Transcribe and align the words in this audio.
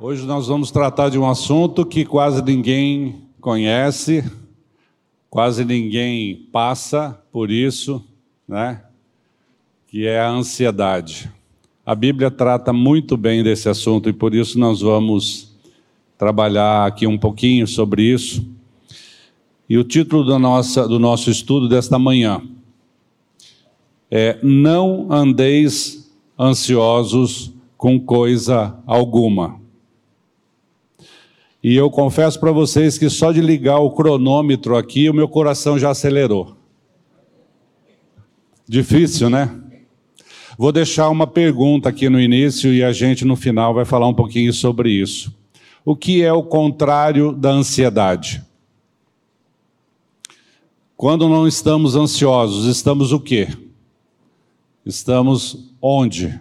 Hoje 0.00 0.26
nós 0.26 0.48
vamos 0.48 0.72
tratar 0.72 1.08
de 1.08 1.16
um 1.16 1.30
assunto 1.30 1.86
que 1.86 2.04
quase 2.04 2.42
ninguém 2.42 3.28
conhece, 3.40 4.28
quase 5.30 5.64
ninguém 5.64 6.48
passa 6.50 7.16
por 7.30 7.48
isso, 7.48 8.04
né? 8.46 8.82
Que 9.86 10.04
é 10.04 10.18
a 10.18 10.28
ansiedade. 10.28 11.30
A 11.86 11.94
Bíblia 11.94 12.28
trata 12.28 12.72
muito 12.72 13.16
bem 13.16 13.44
desse 13.44 13.68
assunto 13.68 14.08
e 14.08 14.12
por 14.12 14.34
isso 14.34 14.58
nós 14.58 14.80
vamos 14.80 15.56
trabalhar 16.18 16.86
aqui 16.86 17.06
um 17.06 17.16
pouquinho 17.16 17.64
sobre 17.64 18.02
isso. 18.02 18.44
E 19.68 19.78
o 19.78 19.84
título 19.84 20.24
do, 20.24 20.36
nossa, 20.40 20.88
do 20.88 20.98
nosso 20.98 21.30
estudo 21.30 21.68
desta 21.68 22.00
manhã 22.00 22.42
é 24.10 24.40
Não 24.42 25.06
andeis 25.12 26.12
ansiosos 26.36 27.52
com 27.78 28.00
coisa 28.00 28.76
alguma. 28.84 29.62
E 31.64 31.74
eu 31.74 31.90
confesso 31.90 32.38
para 32.38 32.52
vocês 32.52 32.98
que 32.98 33.08
só 33.08 33.32
de 33.32 33.40
ligar 33.40 33.78
o 33.78 33.90
cronômetro 33.90 34.76
aqui, 34.76 35.08
o 35.08 35.14
meu 35.14 35.26
coração 35.26 35.78
já 35.78 35.88
acelerou. 35.88 36.58
Difícil, 38.68 39.30
né? 39.30 39.62
Vou 40.58 40.70
deixar 40.70 41.08
uma 41.08 41.26
pergunta 41.26 41.88
aqui 41.88 42.10
no 42.10 42.20
início 42.20 42.70
e 42.70 42.84
a 42.84 42.92
gente 42.92 43.24
no 43.24 43.34
final 43.34 43.72
vai 43.72 43.86
falar 43.86 44.06
um 44.06 44.12
pouquinho 44.12 44.52
sobre 44.52 44.90
isso. 44.90 45.34
O 45.86 45.96
que 45.96 46.22
é 46.22 46.30
o 46.30 46.42
contrário 46.42 47.32
da 47.32 47.50
ansiedade? 47.50 48.42
Quando 50.94 51.30
não 51.30 51.48
estamos 51.48 51.96
ansiosos, 51.96 52.66
estamos 52.66 53.10
o 53.10 53.18
quê? 53.18 53.48
Estamos 54.84 55.72
onde? 55.80 56.38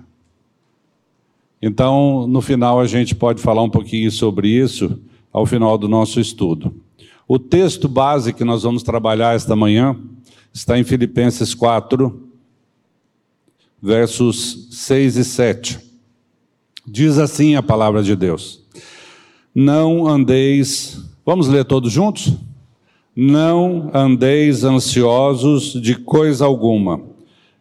Então, 1.62 2.28
no 2.28 2.42
final 2.42 2.82
a 2.82 2.86
gente 2.86 3.16
pode 3.16 3.42
falar 3.42 3.64
um 3.64 3.70
pouquinho 3.70 4.12
sobre 4.12 4.50
isso 4.50 5.00
ao 5.34 5.48
final 5.48 5.78
do 5.78 5.90
nosso 5.90 6.20
estudo. 6.20 6.74
O 7.28 7.40
texto 7.40 7.88
base 7.88 8.32
que 8.32 8.44
nós 8.44 8.62
vamos 8.62 8.84
trabalhar 8.84 9.36
esta 9.36 9.56
manhã 9.56 9.98
está 10.54 10.78
em 10.78 10.84
Filipenses 10.84 11.56
4, 11.56 12.30
versos 13.82 14.68
6 14.72 15.18
e 15.18 15.24
7. 15.24 15.80
Diz 16.86 17.18
assim 17.18 17.56
a 17.56 17.64
palavra 17.64 18.04
de 18.04 18.16
Deus: 18.16 18.62
Não 19.56 20.08
andeis, 20.08 21.02
vamos 21.26 21.48
ler 21.48 21.66
todos 21.66 21.92
juntos? 21.92 22.34
Não 23.16 23.90
andeis 23.94 24.64
ansiosos 24.64 25.74
de 25.74 25.96
coisa 25.96 26.46
alguma, 26.46 27.02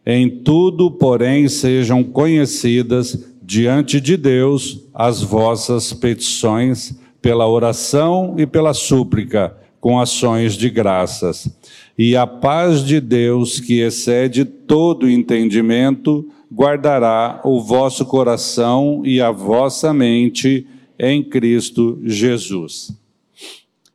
em 0.05 0.29
tudo, 0.29 0.91
porém, 0.91 1.47
sejam 1.47 2.03
conhecidas 2.03 3.33
diante 3.41 4.01
de 4.01 4.17
Deus 4.17 4.81
as 4.93 5.21
vossas 5.21 5.93
petições 5.93 6.97
pela 7.23 7.47
oração 7.47 8.35
e 8.37 8.45
pela 8.45 8.73
súplica, 8.73 9.55
com 9.79 9.97
ações 9.97 10.55
de 10.55 10.69
graças. 10.69 11.49
E 11.97 12.17
a 12.17 12.27
paz 12.27 12.83
de 12.83 12.99
Deus, 12.99 13.61
que 13.61 13.79
excede 13.79 14.43
todo 14.43 15.09
entendimento, 15.09 16.29
guardará 16.53 17.39
o 17.45 17.61
vosso 17.61 18.05
coração 18.05 19.01
e 19.05 19.21
a 19.21 19.31
vossa 19.31 19.93
mente 19.93 20.67
em 20.99 21.23
Cristo 21.23 21.97
Jesus. 22.03 22.93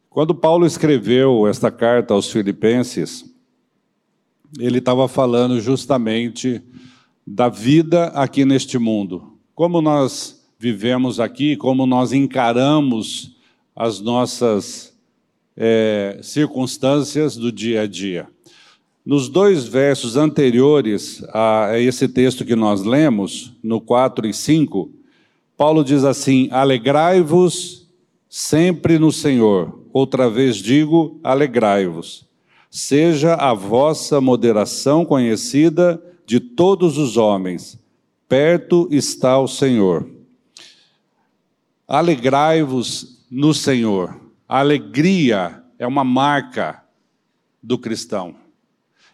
Quando 0.08 0.34
Paulo 0.34 0.64
escreveu 0.64 1.46
esta 1.46 1.70
carta 1.70 2.14
aos 2.14 2.32
Filipenses, 2.32 3.26
ele 4.58 4.78
estava 4.78 5.06
falando 5.06 5.60
justamente 5.60 6.62
da 7.26 7.50
vida 7.50 8.06
aqui 8.06 8.46
neste 8.46 8.78
mundo. 8.78 9.34
Como 9.54 9.82
nós 9.82 10.38
vivemos 10.59 11.20
aqui, 11.20 11.56
como 11.56 11.87
nós 11.87 12.12
encaramos 12.12 13.37
as 13.77 14.01
nossas 14.01 14.92
é, 15.56 16.19
circunstâncias 16.20 17.37
do 17.37 17.53
dia 17.53 17.83
a 17.83 17.87
dia. 17.87 18.28
Nos 19.06 19.29
dois 19.29 19.64
versos 19.64 20.17
anteriores 20.17 21.23
a 21.33 21.79
esse 21.79 22.08
texto 22.08 22.45
que 22.45 22.57
nós 22.57 22.83
lemos, 22.83 23.52
no 23.63 23.80
4 23.80 24.27
e 24.27 24.35
5, 24.35 24.91
Paulo 25.57 25.85
diz 25.85 26.05
assim: 26.05 26.48
Alegrai-vos 26.51 27.89
sempre 28.29 28.98
no 28.98 29.13
Senhor. 29.13 29.80
Outra 29.92 30.29
vez 30.29 30.57
digo: 30.57 31.18
alegrai-vos. 31.23 32.27
Seja 32.70 33.35
a 33.35 33.55
vossa 33.55 34.20
moderação 34.20 35.05
conhecida 35.05 36.02
de 36.27 36.39
todos 36.39 36.98
os 36.98 37.17
homens. 37.17 37.79
Perto 38.29 38.89
está 38.91 39.39
o 39.41 39.48
Senhor. 39.48 40.17
Alegrai-vos 41.88 43.24
no 43.30 43.54
Senhor. 43.54 44.20
A 44.46 44.58
alegria 44.58 45.62
é 45.78 45.86
uma 45.86 46.04
marca 46.04 46.82
do 47.62 47.78
cristão. 47.78 48.36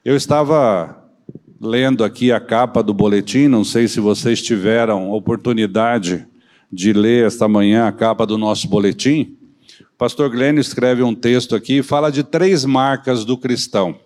Eu 0.05 0.17
estava 0.17 1.05
lendo 1.61 2.03
aqui 2.03 2.33
a 2.33 2.41
capa 2.41 2.83
do 2.83 2.93
boletim, 2.93 3.47
não 3.47 3.63
sei 3.63 3.87
se 3.87 4.01
vocês 4.01 4.43
tiveram 4.43 5.13
oportunidade 5.13 6.27
de 6.71 6.93
ler 6.93 7.25
esta 7.25 7.47
manhã 7.47 7.87
a 7.87 7.93
capa 7.93 8.27
do 8.27 8.37
nosso 8.37 8.67
boletim. 8.67 9.39
O 9.93 9.97
pastor 9.97 10.29
Glenn 10.29 10.59
escreve 10.59 11.05
um 11.05 11.15
texto 11.15 11.55
aqui 11.55 11.79
e 11.79 11.83
fala 11.83 12.11
de 12.11 12.25
três 12.25 12.65
marcas 12.65 13.25
do 13.25 13.39
cristão. 13.39 13.97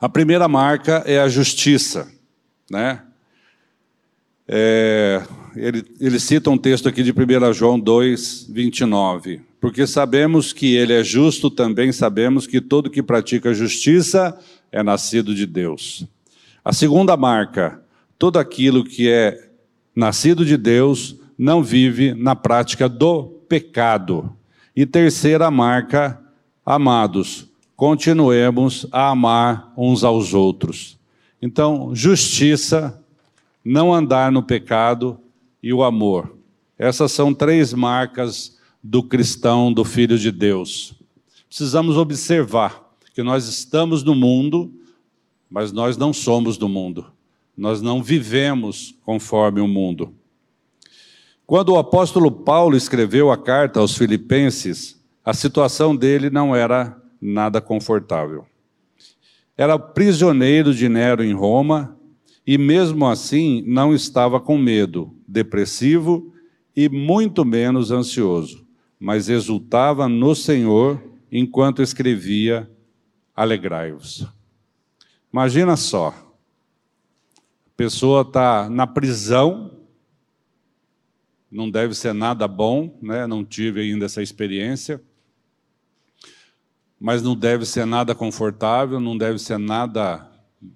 A 0.00 0.08
primeira 0.08 0.48
marca 0.48 1.04
é 1.06 1.20
a 1.20 1.28
justiça, 1.28 2.10
né? 2.68 3.02
É, 4.48 5.22
ele, 5.56 5.84
ele 6.00 6.18
cita 6.18 6.50
um 6.50 6.58
texto 6.58 6.88
aqui 6.88 7.02
de 7.02 7.12
1 7.12 7.52
João 7.52 7.78
2, 7.78 8.46
29. 8.50 9.40
Porque 9.60 9.86
sabemos 9.86 10.52
que 10.52 10.74
ele 10.74 10.92
é 10.92 11.04
justo, 11.04 11.50
também 11.50 11.92
sabemos 11.92 12.46
que 12.46 12.60
todo 12.60 12.90
que 12.90 13.02
pratica 13.02 13.52
justiça 13.52 14.38
é 14.72 14.82
nascido 14.82 15.34
de 15.34 15.46
Deus. 15.46 16.06
A 16.64 16.72
segunda 16.72 17.16
marca, 17.16 17.82
todo 18.18 18.38
aquilo 18.38 18.84
que 18.84 19.08
é 19.08 19.50
nascido 19.94 20.44
de 20.44 20.56
Deus 20.56 21.16
não 21.36 21.62
vive 21.62 22.14
na 22.14 22.36
prática 22.36 22.88
do 22.88 23.24
pecado. 23.48 24.34
E 24.74 24.86
terceira 24.86 25.50
marca, 25.50 26.20
amados, 26.64 27.48
continuemos 27.76 28.86
a 28.92 29.08
amar 29.08 29.72
uns 29.76 30.04
aos 30.04 30.32
outros. 30.32 30.98
Então, 31.40 31.94
justiça, 31.94 33.02
não 33.64 33.92
andar 33.92 34.30
no 34.30 34.42
pecado 34.42 35.18
e 35.62 35.72
o 35.72 35.82
amor. 35.82 36.36
Essas 36.78 37.12
são 37.12 37.34
três 37.34 37.72
marcas 37.72 38.58
do 38.82 39.02
cristão, 39.02 39.72
do 39.72 39.84
filho 39.84 40.18
de 40.18 40.30
Deus. 40.30 40.94
Precisamos 41.48 41.96
observar 41.96 42.90
que 43.14 43.22
nós 43.22 43.46
estamos 43.46 44.02
no 44.02 44.14
mundo, 44.14 44.72
mas 45.50 45.72
nós 45.72 45.96
não 45.96 46.12
somos 46.12 46.56
do 46.56 46.68
mundo. 46.68 47.06
Nós 47.56 47.82
não 47.82 48.02
vivemos 48.02 48.94
conforme 49.04 49.60
o 49.60 49.68
mundo. 49.68 50.14
Quando 51.46 51.70
o 51.70 51.78
apóstolo 51.78 52.30
Paulo 52.30 52.76
escreveu 52.76 53.30
a 53.30 53.36
carta 53.36 53.80
aos 53.80 53.96
Filipenses, 53.96 54.98
a 55.24 55.34
situação 55.34 55.94
dele 55.94 56.30
não 56.30 56.54
era 56.54 56.96
nada 57.20 57.60
confortável. 57.60 58.46
Era 59.56 59.78
prisioneiro 59.78 60.72
de 60.72 60.88
Nero 60.88 61.22
em 61.22 61.34
Roma 61.34 61.98
e 62.46 62.56
mesmo 62.56 63.06
assim 63.06 63.62
não 63.66 63.92
estava 63.94 64.40
com 64.40 64.56
medo, 64.56 65.14
depressivo 65.30 66.34
e 66.74 66.88
muito 66.88 67.44
menos 67.44 67.90
ansioso, 67.90 68.66
mas 68.98 69.28
exultava 69.28 70.08
no 70.08 70.34
Senhor 70.34 71.02
enquanto 71.30 71.82
escrevia: 71.82 72.68
Alegrai-vos. 73.34 74.26
Imagina 75.32 75.76
só, 75.76 76.08
a 76.08 77.76
pessoa 77.76 78.22
está 78.22 78.68
na 78.68 78.86
prisão, 78.86 79.70
não 81.50 81.70
deve 81.70 81.94
ser 81.94 82.12
nada 82.12 82.48
bom, 82.48 82.98
né? 83.00 83.26
não 83.26 83.44
tive 83.44 83.80
ainda 83.80 84.06
essa 84.06 84.22
experiência, 84.22 85.00
mas 86.98 87.22
não 87.22 87.36
deve 87.36 87.64
ser 87.64 87.86
nada 87.86 88.14
confortável, 88.14 88.98
não 89.00 89.16
deve 89.16 89.38
ser 89.38 89.58
nada 89.58 90.28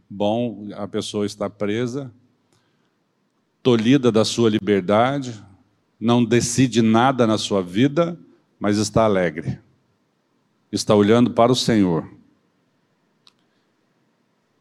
bom 0.09 0.69
a 0.75 0.87
pessoa 0.87 1.27
está 1.27 1.51
presa, 1.51 2.13
tolhida 3.65 4.13
da 4.13 4.27
sua 4.27 4.51
liberdade, 4.51 5.43
não 5.99 6.23
decide 6.23 6.83
nada 6.83 7.27
na 7.27 7.39
sua 7.39 7.63
vida, 7.63 8.17
mas 8.61 8.77
está 8.77 9.05
alegre. 9.05 9.59
Está 10.71 10.95
olhando 10.95 11.31
para 11.31 11.51
o 11.51 11.57
Senhor. 11.57 12.07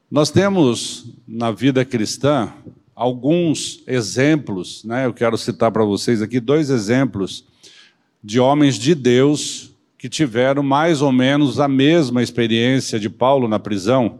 Nós 0.09 0.31
temos 0.31 1.13
na 1.27 1.51
vida 1.51 1.83
cristã 1.83 2.53
alguns 2.95 3.83
exemplos, 3.87 4.85
né? 4.85 5.05
Eu 5.05 5.13
quero 5.13 5.37
citar 5.37 5.69
para 5.69 5.83
vocês 5.83 6.21
aqui 6.21 6.39
dois 6.39 6.69
exemplos 6.69 7.45
de 8.23 8.39
homens 8.39 8.75
de 8.75 8.95
Deus 8.95 9.71
que 9.97 10.07
tiveram 10.07 10.63
mais 10.63 11.01
ou 11.01 11.11
menos 11.11 11.59
a 11.59 11.67
mesma 11.67 12.23
experiência 12.23 12.97
de 12.97 13.09
Paulo 13.09 13.49
na 13.49 13.59
prisão. 13.59 14.19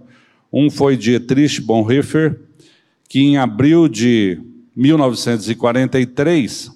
Um 0.51 0.69
foi 0.69 0.97
Dietrich 0.97 1.61
Bonhoeffer, 1.61 2.37
que 3.07 3.21
em 3.21 3.37
abril 3.37 3.87
de 3.87 4.41
1943, 4.75 6.71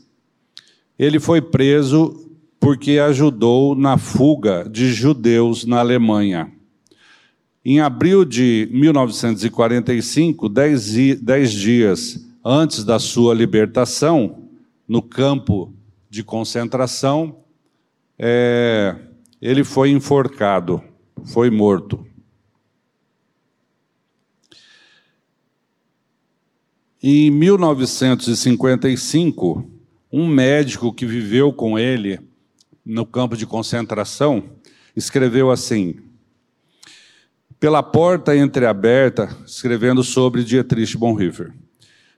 Ele 0.97 1.19
foi 1.19 1.41
preso 1.41 2.27
porque 2.59 2.99
ajudou 2.99 3.75
na 3.75 3.97
fuga 3.97 4.67
de 4.69 4.91
judeus 4.93 5.65
na 5.65 5.79
Alemanha. 5.79 6.51
Em 7.63 7.81
abril 7.81 8.23
de 8.23 8.69
1945, 8.71 10.47
dez, 10.47 10.93
dez 11.21 11.51
dias 11.51 12.25
antes 12.43 12.85
da 12.85 12.97
sua 12.97 13.33
libertação, 13.33 14.43
no 14.87 15.01
campo 15.01 15.73
de 16.09 16.23
concentração, 16.23 17.39
é, 18.17 18.95
ele 19.41 19.65
foi 19.65 19.91
enforcado, 19.91 20.81
foi 21.25 21.49
morto. 21.49 22.06
Em 27.01 27.29
1955, 27.29 29.69
um 30.11 30.25
médico 30.25 30.91
que 30.91 31.05
viveu 31.05 31.53
com 31.53 31.77
ele 31.77 32.19
no 32.83 33.05
campo 33.05 33.37
de 33.37 33.45
concentração 33.45 34.43
escreveu 34.95 35.51
assim: 35.51 35.97
pela 37.59 37.83
porta 37.83 38.35
entreaberta, 38.35 39.29
escrevendo 39.45 40.03
sobre 40.03 40.43
Dietrich 40.43 40.97
Bonhoeffer. 40.97 41.53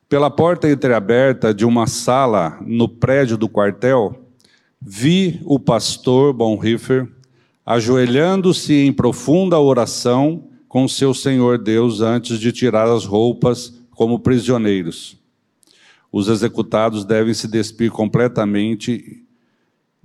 Pela 0.07 0.31
porta 0.31 0.71
entreaberta 0.71 1.53
de 1.53 1.65
uma 1.65 1.85
sala 1.85 2.57
no 2.61 2.87
prédio 2.87 3.37
do 3.37 3.49
quartel, 3.49 4.29
vi 4.81 5.41
o 5.43 5.59
pastor 5.59 6.31
Bonhoeffer 6.31 7.05
ajoelhando-se 7.65 8.73
em 8.73 8.93
profunda 8.93 9.59
oração 9.59 10.45
com 10.69 10.87
seu 10.87 11.13
Senhor 11.13 11.57
Deus 11.57 11.99
antes 11.99 12.39
de 12.39 12.53
tirar 12.53 12.87
as 12.87 13.03
roupas 13.05 13.77
como 13.99 14.17
prisioneiros. 14.17 15.19
Os 16.09 16.29
executados 16.29 17.03
devem 17.03 17.33
se 17.33 17.49
despir 17.49 17.91
completamente 17.91 19.25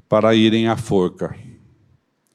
para 0.09 0.35
irem 0.35 0.67
à 0.67 0.77
forca. 0.77 1.37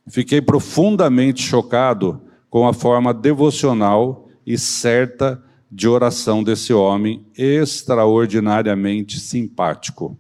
Fiquei 0.08 0.42
profundamente 0.42 1.42
chocado 1.42 2.22
com 2.50 2.66
a 2.66 2.72
forma 2.72 3.14
devocional 3.14 4.30
e 4.48 4.58
certa 4.58 5.44
de 5.70 5.86
oração 5.86 6.42
desse 6.42 6.72
homem 6.72 7.26
extraordinariamente 7.38 9.20
simpático. 9.20 10.18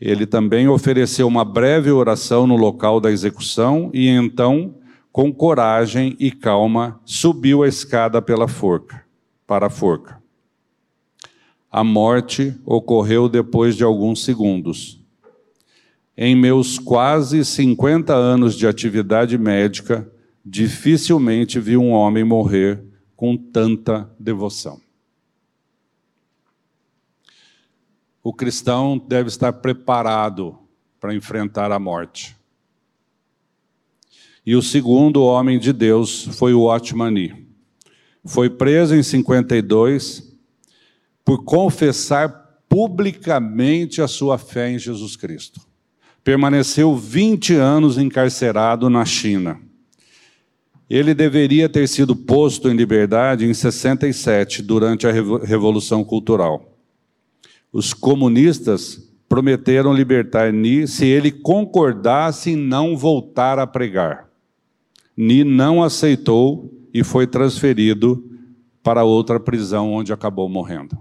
Ele 0.00 0.24
também 0.24 0.68
ofereceu 0.68 1.26
uma 1.26 1.44
breve 1.44 1.90
oração 1.90 2.46
no 2.46 2.54
local 2.54 3.00
da 3.00 3.10
execução 3.10 3.90
e 3.92 4.06
então, 4.08 4.76
com 5.10 5.34
coragem 5.34 6.14
e 6.20 6.30
calma, 6.30 7.00
subiu 7.04 7.64
a 7.64 7.68
escada 7.68 8.22
pela 8.22 8.46
forca, 8.46 9.04
para 9.48 9.66
a 9.66 9.70
forca. 9.70 10.22
A 11.76 11.82
morte 11.82 12.54
ocorreu 12.64 13.28
depois 13.28 13.74
de 13.74 13.82
alguns 13.82 14.22
segundos. 14.22 15.04
Em 16.16 16.36
meus 16.36 16.78
quase 16.78 17.44
50 17.44 18.14
anos 18.14 18.54
de 18.54 18.64
atividade 18.64 19.36
médica, 19.36 20.08
dificilmente 20.46 21.58
vi 21.58 21.76
um 21.76 21.90
homem 21.90 22.22
morrer 22.22 22.80
com 23.16 23.36
tanta 23.36 24.08
devoção. 24.20 24.80
O 28.22 28.32
cristão 28.32 28.96
deve 28.96 29.28
estar 29.28 29.54
preparado 29.54 30.56
para 31.00 31.12
enfrentar 31.12 31.72
a 31.72 31.78
morte. 31.80 32.36
E 34.46 34.54
o 34.54 34.62
segundo 34.62 35.24
homem 35.24 35.58
de 35.58 35.72
Deus 35.72 36.24
foi 36.38 36.54
o 36.54 36.72
Otmani. 36.72 37.48
Foi 38.24 38.48
preso 38.48 38.94
em 38.94 39.02
52 39.02 40.33
por 41.24 41.44
confessar 41.44 42.58
publicamente 42.68 44.02
a 44.02 44.08
sua 44.08 44.36
fé 44.36 44.70
em 44.70 44.78
Jesus 44.78 45.16
Cristo. 45.16 45.60
Permaneceu 46.22 46.94
20 46.94 47.54
anos 47.54 47.98
encarcerado 47.98 48.90
na 48.90 49.04
China 49.04 49.60
ele 50.88 51.14
deveria 51.14 51.68
ter 51.68 51.88
sido 51.88 52.14
posto 52.14 52.68
em 52.68 52.76
liberdade 52.76 53.46
em 53.46 53.54
67, 53.54 54.62
durante 54.62 55.06
a 55.06 55.12
Revolução 55.12 56.04
Cultural. 56.04 56.78
Os 57.72 57.92
comunistas 57.92 59.12
prometeram 59.28 59.92
libertar 59.92 60.52
Ni 60.52 60.86
se 60.86 61.06
ele 61.06 61.32
concordasse 61.32 62.50
em 62.50 62.56
não 62.56 62.96
voltar 62.96 63.58
a 63.58 63.66
pregar. 63.66 64.28
Ni 65.16 65.42
não 65.42 65.82
aceitou 65.82 66.70
e 66.92 67.02
foi 67.02 67.26
transferido 67.26 68.22
para 68.82 69.04
outra 69.04 69.40
prisão 69.40 69.92
onde 69.92 70.12
acabou 70.12 70.48
morrendo. 70.48 70.98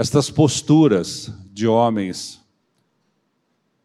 Estas 0.00 0.30
posturas 0.30 1.28
de 1.50 1.66
homens 1.66 2.40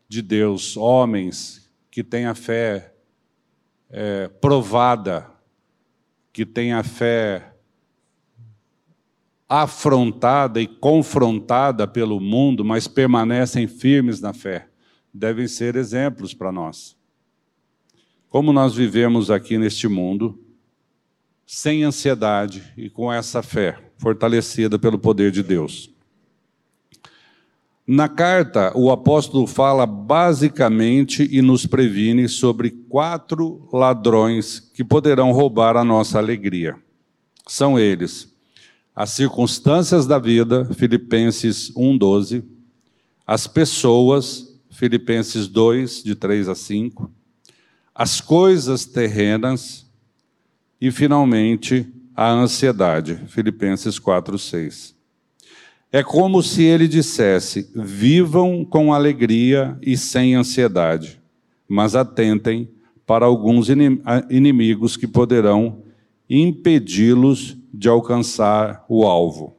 de 0.07 0.21
Deus, 0.21 0.77
homens 0.77 1.67
que 1.89 2.03
têm 2.03 2.27
a 2.27 2.35
fé 2.35 2.93
é, 3.89 4.27
provada, 4.27 5.27
que 6.31 6.45
tem 6.45 6.71
a 6.71 6.83
fé 6.83 7.55
afrontada 9.49 10.61
e 10.61 10.67
confrontada 10.67 11.87
pelo 11.87 12.19
mundo, 12.19 12.63
mas 12.63 12.87
permanecem 12.87 13.65
firmes 13.65 14.21
na 14.21 14.33
fé, 14.33 14.67
devem 15.11 15.47
ser 15.47 15.75
exemplos 15.75 16.31
para 16.31 16.51
nós. 16.51 16.95
Como 18.29 18.53
nós 18.53 18.75
vivemos 18.75 19.31
aqui 19.31 19.57
neste 19.57 19.87
mundo, 19.87 20.39
sem 21.43 21.83
ansiedade 21.83 22.71
e 22.77 22.87
com 22.87 23.11
essa 23.11 23.41
fé 23.41 23.91
fortalecida 23.97 24.77
pelo 24.77 24.99
poder 24.99 25.31
de 25.31 25.41
Deus. 25.41 25.91
Na 27.85 28.07
carta, 28.07 28.71
o 28.77 28.89
apóstolo 28.91 29.45
fala 29.45 29.85
basicamente 29.85 31.27
e 31.29 31.41
nos 31.41 31.65
previne 31.65 32.29
sobre 32.29 32.71
quatro 32.71 33.67
ladrões 33.73 34.59
que 34.73 34.85
poderão 34.85 35.33
roubar 35.33 35.75
a 35.75 35.83
nossa 35.83 36.17
alegria. 36.17 36.77
São 37.45 37.77
eles: 37.77 38.33
as 38.95 39.09
circunstâncias 39.09 40.07
da 40.07 40.17
vida, 40.17 40.63
Filipenses 40.73 41.71
1:12, 41.75 42.45
as 43.27 43.47
pessoas, 43.47 44.57
Filipenses 44.69 45.49
2 45.49 46.03
de 46.03 46.15
3 46.15 46.47
a 46.47 46.55
5, 46.55 47.11
as 47.93 48.21
coisas 48.21 48.85
terrenas 48.85 49.85
e 50.79 50.89
finalmente 50.89 51.91
a 52.15 52.31
ansiedade, 52.31 53.19
Filipenses 53.27 53.99
4, 53.99 54.39
6. 54.39 54.95
É 55.95 56.03
como 56.03 56.41
se 56.41 56.63
ele 56.63 56.87
dissesse: 56.87 57.71
vivam 57.75 58.65
com 58.65 58.91
alegria 58.91 59.77
e 59.79 59.95
sem 59.95 60.33
ansiedade, 60.33 61.21
mas 61.69 61.95
atentem 61.95 62.67
para 63.05 63.27
alguns 63.27 63.67
inimigos 64.27 64.97
que 64.97 65.05
poderão 65.05 65.83
impedi-los 66.27 67.55
de 67.71 67.87
alcançar 67.87 68.83
o 68.89 69.05
alvo. 69.05 69.55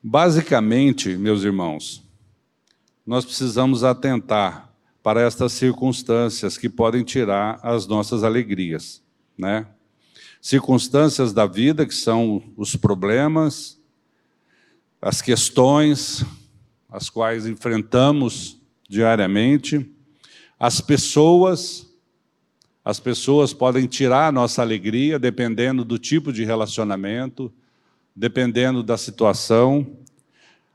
Basicamente, 0.00 1.16
meus 1.16 1.42
irmãos, 1.42 2.08
nós 3.04 3.24
precisamos 3.24 3.82
atentar 3.82 4.72
para 5.02 5.22
estas 5.22 5.52
circunstâncias 5.54 6.56
que 6.56 6.68
podem 6.68 7.02
tirar 7.02 7.58
as 7.64 7.88
nossas 7.88 8.22
alegrias, 8.22 9.02
né? 9.36 9.66
Circunstâncias 10.42 11.32
da 11.32 11.46
vida, 11.46 11.86
que 11.86 11.94
são 11.94 12.42
os 12.56 12.74
problemas, 12.74 13.80
as 15.00 15.22
questões, 15.22 16.24
as 16.90 17.08
quais 17.08 17.46
enfrentamos 17.46 18.60
diariamente, 18.88 19.88
as 20.58 20.80
pessoas, 20.80 21.88
as 22.84 22.98
pessoas 22.98 23.52
podem 23.52 23.86
tirar 23.86 24.26
a 24.26 24.32
nossa 24.32 24.60
alegria 24.60 25.16
dependendo 25.16 25.84
do 25.84 25.96
tipo 25.96 26.32
de 26.32 26.44
relacionamento, 26.44 27.52
dependendo 28.14 28.82
da 28.82 28.98
situação, 28.98 29.96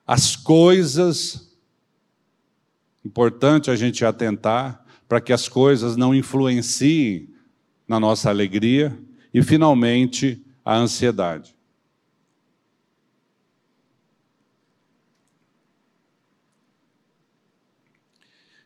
as 0.05 0.37
coisas, 0.37 1.53
importante 3.03 3.69
a 3.69 3.75
gente 3.75 4.05
atentar 4.05 4.85
para 5.09 5.19
que 5.19 5.33
as 5.33 5.49
coisas 5.49 5.97
não 5.97 6.15
influenciem 6.15 7.29
na 7.85 7.99
nossa 7.99 8.29
alegria, 8.29 8.97
e, 9.33 9.41
finalmente, 9.41 10.43
a 10.63 10.75
ansiedade. 10.75 11.55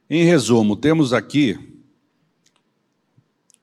Em 0.09 0.25
resumo, 0.25 0.75
temos 0.75 1.13
aqui 1.13 1.57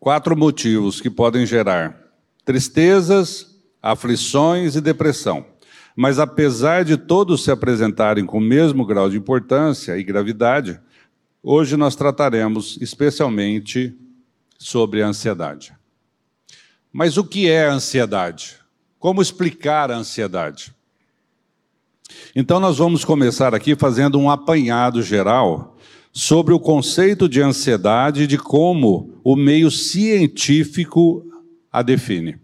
quatro 0.01 0.35
motivos 0.35 1.01
que 1.01 1.11
podem 1.11 1.45
gerar 1.45 2.09
tristezas, 2.43 3.55
aflições 3.83 4.75
e 4.75 4.81
depressão. 4.81 5.45
Mas 5.95 6.19
apesar 6.19 6.85
de 6.85 6.97
todos 6.97 7.45
se 7.45 7.51
apresentarem 7.51 8.25
com 8.25 8.39
o 8.39 8.41
mesmo 8.41 8.87
grau 8.87 9.11
de 9.11 9.19
importância 9.19 9.99
e 9.99 10.03
gravidade, 10.03 10.81
hoje 11.43 11.77
nós 11.77 11.95
trataremos 11.95 12.79
especialmente 12.81 13.95
sobre 14.59 15.03
a 15.03 15.09
ansiedade. 15.09 15.78
Mas 16.99 17.17
o 17.17 17.23
que 17.23 17.49
é 17.49 17.69
a 17.69 17.73
ansiedade? 17.73 18.57
Como 18.99 19.23
explicar 19.23 19.89
a 19.89 19.97
ansiedade? 19.97 20.75
Então, 22.35 22.59
nós 22.59 22.79
vamos 22.79 23.05
começar 23.05 23.55
aqui 23.55 23.77
fazendo 23.77 24.19
um 24.19 24.29
apanhado 24.29 25.01
geral 25.01 25.77
sobre 26.13 26.53
o 26.53 26.59
conceito 26.59 27.29
de 27.29 27.41
ansiedade 27.41 28.25
e 28.25 28.27
de 28.27 28.37
como 28.37 29.13
o 29.23 29.37
meio 29.37 29.71
científico 29.71 31.25
a 31.71 31.83
define. 31.83 32.37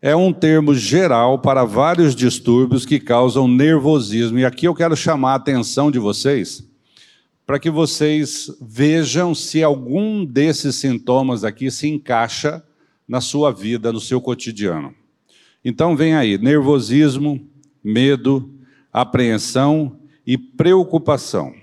É 0.00 0.14
um 0.14 0.32
termo 0.32 0.72
geral 0.72 1.40
para 1.40 1.64
vários 1.64 2.14
distúrbios 2.14 2.86
que 2.86 3.00
causam 3.00 3.48
nervosismo. 3.48 4.38
E 4.38 4.44
aqui 4.44 4.66
eu 4.66 4.74
quero 4.74 4.96
chamar 4.96 5.32
a 5.32 5.34
atenção 5.34 5.90
de 5.90 5.98
vocês 5.98 6.64
para 7.44 7.58
que 7.58 7.70
vocês 7.70 8.56
vejam 8.60 9.34
se 9.34 9.64
algum 9.64 10.24
desses 10.24 10.76
sintomas 10.76 11.42
aqui 11.42 11.72
se 11.72 11.88
encaixa 11.88 12.62
na 13.08 13.20
sua 13.20 13.50
vida, 13.50 13.92
no 13.92 14.00
seu 14.00 14.20
cotidiano. 14.20 14.94
Então, 15.64 15.96
vem 15.96 16.14
aí: 16.14 16.36
nervosismo, 16.36 17.40
medo, 17.82 18.52
apreensão 18.92 19.98
e 20.26 20.36
preocupação. 20.36 21.54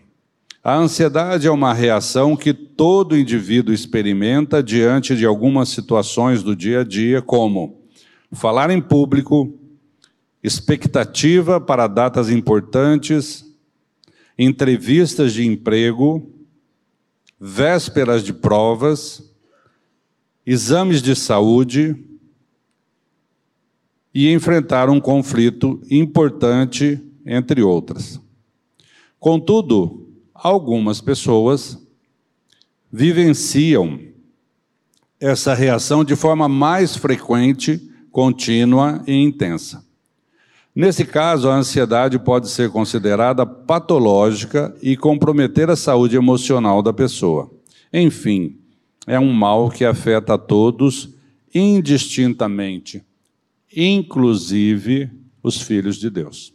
A 0.63 0.75
ansiedade 0.75 1.45
é 1.45 1.51
uma 1.51 1.73
reação 1.73 2.35
que 2.35 2.51
todo 2.51 3.15
indivíduo 3.15 3.71
experimenta 3.71 4.63
diante 4.63 5.15
de 5.15 5.23
algumas 5.23 5.69
situações 5.69 6.41
do 6.41 6.55
dia 6.55 6.81
a 6.81 6.83
dia, 6.83 7.21
como 7.21 7.83
falar 8.31 8.71
em 8.71 8.81
público, 8.81 9.59
expectativa 10.43 11.61
para 11.61 11.85
datas 11.85 12.29
importantes, 12.31 13.45
entrevistas 14.37 15.33
de 15.33 15.45
emprego, 15.45 16.31
vésperas 17.39 18.23
de 18.23 18.33
provas, 18.33 19.34
exames 20.45 21.01
de 21.01 21.15
saúde 21.15 21.95
e 24.13 24.31
enfrentar 24.31 24.89
um 24.89 24.99
conflito 24.99 25.81
importante, 25.89 27.01
entre 27.25 27.61
outras. 27.61 28.19
Contudo, 29.19 30.07
algumas 30.33 31.01
pessoas 31.01 31.77
vivenciam 32.91 33.99
essa 35.19 35.53
reação 35.53 36.03
de 36.03 36.15
forma 36.15 36.47
mais 36.47 36.95
frequente, 36.95 37.81
contínua 38.11 39.03
e 39.07 39.13
intensa. 39.13 39.83
Nesse 40.73 41.05
caso, 41.05 41.49
a 41.49 41.55
ansiedade 41.55 42.19
pode 42.19 42.49
ser 42.49 42.69
considerada 42.69 43.45
patológica 43.45 44.75
e 44.81 44.95
comprometer 44.95 45.69
a 45.69 45.75
saúde 45.75 46.15
emocional 46.15 46.81
da 46.81 46.93
pessoa. 46.93 47.49
Enfim, 47.91 48.59
é 49.05 49.19
um 49.19 49.31
mal 49.31 49.69
que 49.69 49.85
afeta 49.85 50.33
a 50.33 50.37
todos 50.37 51.09
indistintamente, 51.53 53.03
inclusive 53.75 55.09
os 55.41 55.61
filhos 55.61 55.97
de 55.97 56.09
Deus. 56.09 56.53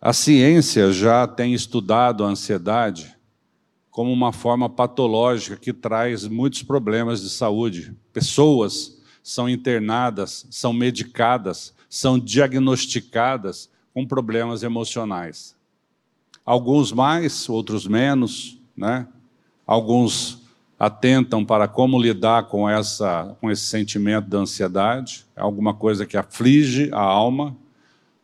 A 0.00 0.12
ciência 0.12 0.92
já 0.92 1.28
tem 1.28 1.54
estudado 1.54 2.24
a 2.24 2.28
ansiedade 2.28 3.16
como 3.88 4.10
uma 4.10 4.32
forma 4.32 4.68
patológica 4.68 5.56
que 5.56 5.72
traz 5.72 6.26
muitos 6.26 6.62
problemas 6.62 7.20
de 7.20 7.30
saúde. 7.30 7.94
Pessoas 8.12 9.00
são 9.22 9.48
internadas, 9.48 10.46
são 10.50 10.72
medicadas, 10.72 11.72
são 11.88 12.18
diagnosticadas 12.18 13.70
com 13.92 14.04
problemas 14.06 14.62
emocionais. 14.62 15.54
Alguns 16.44 16.90
mais, 16.90 17.48
outros 17.48 17.86
menos, 17.86 18.58
né? 18.76 19.06
Alguns 19.66 20.42
atentam 20.78 21.44
para 21.44 21.68
como 21.68 22.00
lidar 22.00 22.48
com 22.48 22.68
essa 22.68 23.36
com 23.40 23.50
esse 23.50 23.62
sentimento 23.62 24.28
da 24.28 24.38
ansiedade, 24.38 25.24
é 25.36 25.40
alguma 25.40 25.74
coisa 25.74 26.04
que 26.04 26.16
aflige 26.16 26.90
a 26.92 27.00
alma. 27.00 27.56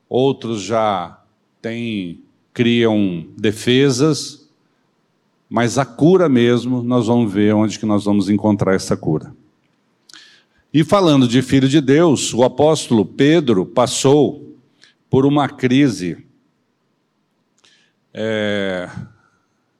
Outros 0.08 0.62
já 0.62 1.20
têm 1.62 2.22
criam 2.52 3.28
defesas, 3.36 4.50
mas 5.48 5.78
a 5.78 5.84
cura 5.84 6.28
mesmo, 6.28 6.82
nós 6.82 7.06
vamos 7.06 7.32
ver 7.32 7.54
onde 7.54 7.78
que 7.78 7.86
nós 7.86 8.04
vamos 8.04 8.28
encontrar 8.28 8.74
essa 8.74 8.96
cura. 8.96 9.32
E 10.74 10.82
falando 10.82 11.28
de 11.28 11.40
filho 11.40 11.68
de 11.68 11.80
Deus, 11.80 12.34
o 12.34 12.42
apóstolo 12.42 13.04
Pedro 13.06 13.64
passou 13.64 14.56
por 15.08 15.24
uma 15.24 15.48
crise. 15.48 16.26
É, 18.12 18.90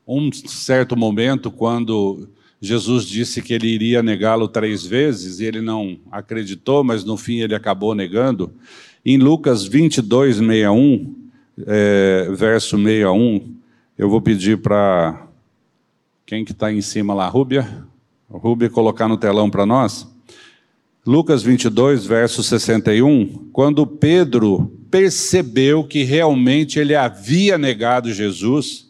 um 0.09 0.33
certo 0.33 0.97
momento, 0.97 1.51
quando 1.51 2.29
Jesus 2.61 3.05
disse 3.05 3.43
que 3.43 3.53
ele 3.53 3.69
iria 3.69 4.03
negá-lo 4.03 4.49
três 4.49 4.85
vezes, 4.85 5.39
e 5.39 5.45
ele 5.45 5.61
não 5.61 5.99
acreditou, 6.11 6.83
mas 6.83 7.05
no 7.05 7.19
fim 7.19 7.41
ele 7.41 7.55
acabou 7.55 7.95
negando. 7.95 8.51
Em 9.05 9.19
Lucas 9.19 9.65
22, 9.65 10.37
61, 10.37 11.15
é, 11.67 12.29
verso 12.33 12.79
61, 12.79 13.55
eu 13.99 14.09
vou 14.09 14.23
pedir 14.23 14.59
para 14.59 15.27
quem 16.25 16.45
que 16.45 16.53
está 16.53 16.73
em 16.73 16.81
cima 16.81 17.13
lá, 17.13 17.29
Rúbia? 17.29 17.87
Rúbia 18.31 18.71
colocar 18.71 19.09
no 19.09 19.17
telão 19.17 19.51
para 19.51 19.67
nós. 19.67 20.09
Lucas 21.07 21.43
22, 21.43 22.05
verso 22.07 22.43
61, 22.43 23.49
quando 23.53 23.87
Pedro 23.87 24.71
percebeu 24.91 25.85
que 25.85 26.03
realmente 26.03 26.79
ele 26.79 26.95
havia 26.95 27.57
negado 27.57 28.13
Jesus, 28.13 28.88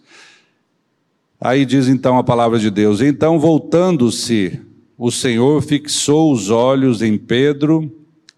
aí 1.41 1.65
diz 1.65 1.89
então 1.89 2.19
a 2.19 2.25
palavra 2.25 2.59
de 2.59 2.71
Deus: 2.71 3.01
Então, 3.01 3.39
voltando-se, 3.39 4.61
o 4.97 5.11
Senhor 5.11 5.63
fixou 5.63 6.33
os 6.33 6.51
olhos 6.51 7.03
em 7.03 7.17
Pedro, 7.17 7.91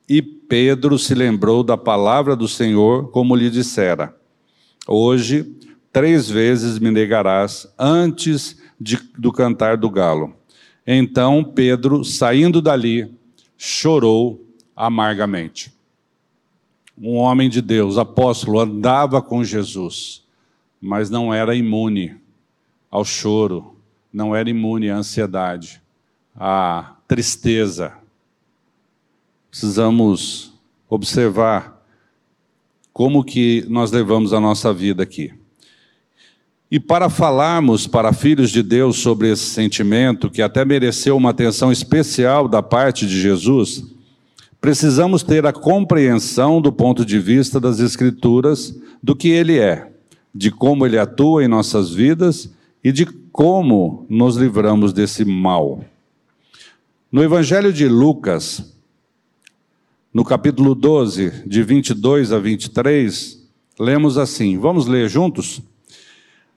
e 0.08 0.20
Pedro 0.20 0.98
se 0.98 1.14
lembrou 1.14 1.62
da 1.62 1.76
palavra 1.76 2.34
do 2.34 2.48
Senhor, 2.48 3.10
como 3.10 3.36
lhe 3.36 3.48
dissera: 3.48 4.14
Hoje, 4.86 5.56
três 5.92 6.28
vezes 6.28 6.78
me 6.78 6.90
negarás 6.90 7.66
antes 7.78 8.60
de, 8.80 8.98
do 9.16 9.32
cantar 9.32 9.76
do 9.76 9.88
galo. 9.88 10.34
Então 10.86 11.44
Pedro, 11.44 12.04
saindo 12.04 12.60
dali, 12.60 13.14
chorou 13.56 14.44
amargamente. 14.74 15.72
Um 16.98 17.16
homem 17.16 17.48
de 17.48 17.62
Deus, 17.62 17.96
apóstolo, 17.96 18.60
andava 18.60 19.22
com 19.22 19.44
Jesus, 19.44 20.24
mas 20.80 21.08
não 21.08 21.32
era 21.32 21.54
imune 21.54 22.16
ao 22.90 23.04
choro, 23.04 23.76
não 24.12 24.34
era 24.34 24.50
imune 24.50 24.90
à 24.90 24.96
ansiedade, 24.96 25.80
à 26.34 26.96
tristeza. 27.06 27.92
Precisamos 29.50 30.52
observar 30.88 31.80
como 32.92 33.22
que 33.22 33.64
nós 33.68 33.92
levamos 33.92 34.32
a 34.32 34.40
nossa 34.40 34.72
vida 34.74 35.02
aqui. 35.02 35.32
E 36.70 36.78
para 36.78 37.08
falarmos 37.08 37.86
para 37.86 38.12
filhos 38.12 38.50
de 38.50 38.62
Deus 38.62 38.98
sobre 38.98 39.30
esse 39.30 39.44
sentimento, 39.46 40.30
que 40.30 40.42
até 40.42 40.64
mereceu 40.64 41.16
uma 41.16 41.30
atenção 41.30 41.72
especial 41.72 42.46
da 42.48 42.62
parte 42.62 43.06
de 43.06 43.20
Jesus, 43.20 43.84
precisamos 44.60 45.22
ter 45.22 45.46
a 45.46 45.52
compreensão 45.52 46.60
do 46.60 46.72
ponto 46.72 47.04
de 47.04 47.18
vista 47.18 47.58
das 47.58 47.80
Escrituras 47.80 48.76
do 49.02 49.16
que 49.16 49.28
ele 49.28 49.58
é, 49.58 49.90
de 50.32 50.50
como 50.50 50.86
ele 50.86 50.98
atua 50.98 51.44
em 51.44 51.48
nossas 51.48 51.90
vidas 51.92 52.50
e 52.82 52.90
de 52.92 53.04
como 53.04 54.06
nos 54.08 54.36
livramos 54.36 54.92
desse 54.92 55.24
mal. 55.24 55.84
No 57.10 57.22
Evangelho 57.22 57.72
de 57.72 57.88
Lucas, 57.88 58.74
no 60.12 60.24
capítulo 60.24 60.74
12, 60.74 61.44
de 61.46 61.62
22 61.62 62.32
a 62.32 62.38
23, 62.38 63.48
lemos 63.78 64.18
assim: 64.18 64.58
vamos 64.58 64.86
ler 64.86 65.08
juntos? 65.08 65.62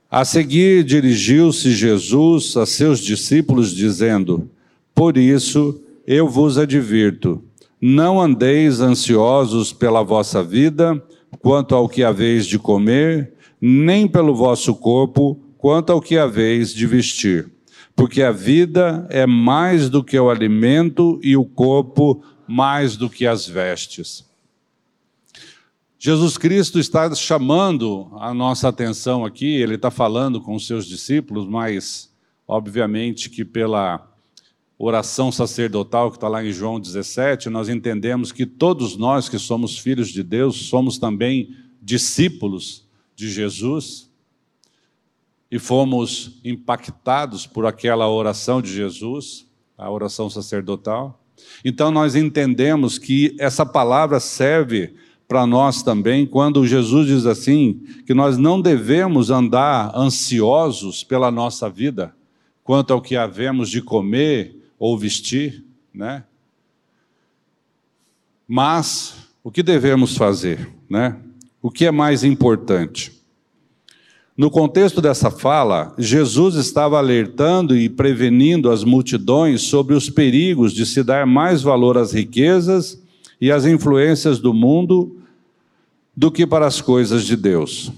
A 0.10 0.24
seguir, 0.24 0.84
dirigiu-se 0.84 1.72
Jesus 1.72 2.56
a 2.56 2.66
seus 2.66 3.00
discípulos, 3.00 3.72
dizendo: 3.72 4.50
Por 4.94 5.18
isso 5.18 5.82
eu 6.06 6.30
vos 6.30 6.58
advirto, 6.58 7.44
não 7.82 8.22
andeis 8.22 8.80
ansiosos 8.80 9.74
pela 9.74 10.04
vossa 10.04 10.44
vida, 10.44 11.02
quanto 11.40 11.74
ao 11.74 11.90
que 11.90 12.04
haveis 12.04 12.46
de 12.46 12.60
comer, 12.60 13.34
nem 13.60 14.08
pelo 14.08 14.36
vosso 14.36 14.76
corpo, 14.76 15.40
quanto 15.64 15.94
ao 15.94 16.02
que 16.02 16.18
haveis 16.18 16.74
de 16.74 16.86
vestir. 16.86 17.50
Porque 17.96 18.22
a 18.22 18.34
vida 18.34 19.08
é 19.10 19.26
mais 19.26 19.90
do 19.90 20.04
que 20.04 20.20
o 20.20 20.30
alimento 20.30 21.22
e 21.24 21.38
o 21.38 21.46
corpo 21.46 22.22
mais 22.46 22.98
do 22.98 23.10
que 23.10 23.26
as 23.26 23.48
vestes. 23.48 24.26
Jesus 25.98 26.38
Cristo 26.38 26.80
está 26.80 27.16
chamando 27.16 28.12
a 28.20 28.34
nossa 28.34 28.68
atenção 28.68 29.24
aqui, 29.24 29.56
ele 29.56 29.76
está 29.76 29.90
falando 29.90 30.42
com 30.42 30.54
os 30.54 30.68
seus 30.68 30.86
discípulos, 30.86 31.48
mas 31.48 32.14
obviamente 32.46 33.30
que 33.30 33.46
pela 33.46 34.06
oração 34.78 35.32
sacerdotal 35.32 36.12
que 36.12 36.18
está 36.18 36.28
lá 36.28 36.44
em 36.44 36.52
João 36.52 36.78
17, 36.78 37.50
nós 37.50 37.70
entendemos 37.70 38.34
que 38.34 38.46
todos 38.46 38.98
nós 38.98 39.30
que 39.30 39.40
somos 39.40 39.78
filhos 39.78 40.10
de 40.10 40.24
Deus 40.24 40.58
somos 40.64 40.98
também 40.98 41.56
discípulos 41.82 42.86
de 43.16 43.32
Jesus 43.32 44.12
e 45.54 45.60
fomos 45.60 46.40
impactados 46.44 47.46
por 47.46 47.68
aquela 47.68 48.10
oração 48.10 48.60
de 48.60 48.74
Jesus, 48.74 49.46
a 49.78 49.88
oração 49.88 50.28
sacerdotal. 50.28 51.24
Então 51.64 51.92
nós 51.92 52.16
entendemos 52.16 52.98
que 52.98 53.36
essa 53.38 53.64
palavra 53.64 54.20
serve 54.20 54.96
para 55.28 55.46
nós 55.46 55.84
também, 55.84 56.26
quando 56.26 56.66
Jesus 56.66 57.06
diz 57.06 57.28
assim, 57.28 57.84
que 58.04 58.16
nós 58.16 58.36
não 58.36 58.60
devemos 58.60 59.30
andar 59.30 59.96
ansiosos 59.96 61.04
pela 61.04 61.30
nossa 61.30 61.70
vida, 61.70 62.16
quanto 62.64 62.92
ao 62.92 63.00
que 63.00 63.16
havemos 63.16 63.70
de 63.70 63.80
comer 63.80 64.58
ou 64.80 64.98
vestir, 64.98 65.64
né? 65.94 66.24
Mas 68.48 69.18
o 69.44 69.52
que 69.52 69.62
devemos 69.62 70.18
fazer, 70.18 70.74
né? 70.90 71.16
O 71.62 71.70
que 71.70 71.86
é 71.86 71.92
mais 71.92 72.24
importante? 72.24 73.23
No 74.36 74.50
contexto 74.50 75.00
dessa 75.00 75.30
fala, 75.30 75.94
Jesus 75.96 76.56
estava 76.56 76.98
alertando 76.98 77.78
e 77.78 77.88
prevenindo 77.88 78.72
as 78.72 78.84
multidões 78.84 79.62
sobre 79.62 79.94
os 79.94 80.10
perigos 80.10 80.74
de 80.74 80.88
se 80.88 81.04
dar 81.04 81.28
mais 81.28 81.62
valor 81.62 82.00
às 82.00 82.14
riquezas 82.14 83.00
e 83.40 83.52
às 83.52 83.66
influências 83.66 84.40
do 84.40 84.52
mundo 84.52 85.18
do 86.18 86.32
que 86.32 86.48
para 86.48 86.66
as 86.66 86.82
coisas 86.82 87.26
de 87.26 87.36
Deus. 87.36 87.92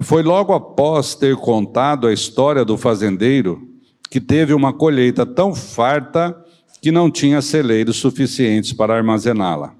Foi 0.00 0.24
logo 0.24 0.52
após 0.52 1.14
ter 1.14 1.36
contado 1.36 2.08
a 2.08 2.12
história 2.12 2.64
do 2.64 2.76
fazendeiro 2.76 3.68
que 4.10 4.20
teve 4.20 4.52
uma 4.52 4.72
colheita 4.72 5.24
tão 5.24 5.54
farta 5.54 6.36
que 6.80 6.90
não 6.90 7.10
tinha 7.10 7.40
celeiros 7.42 7.96
suficientes 7.96 8.72
para 8.72 8.96
armazená-la. 8.96 9.72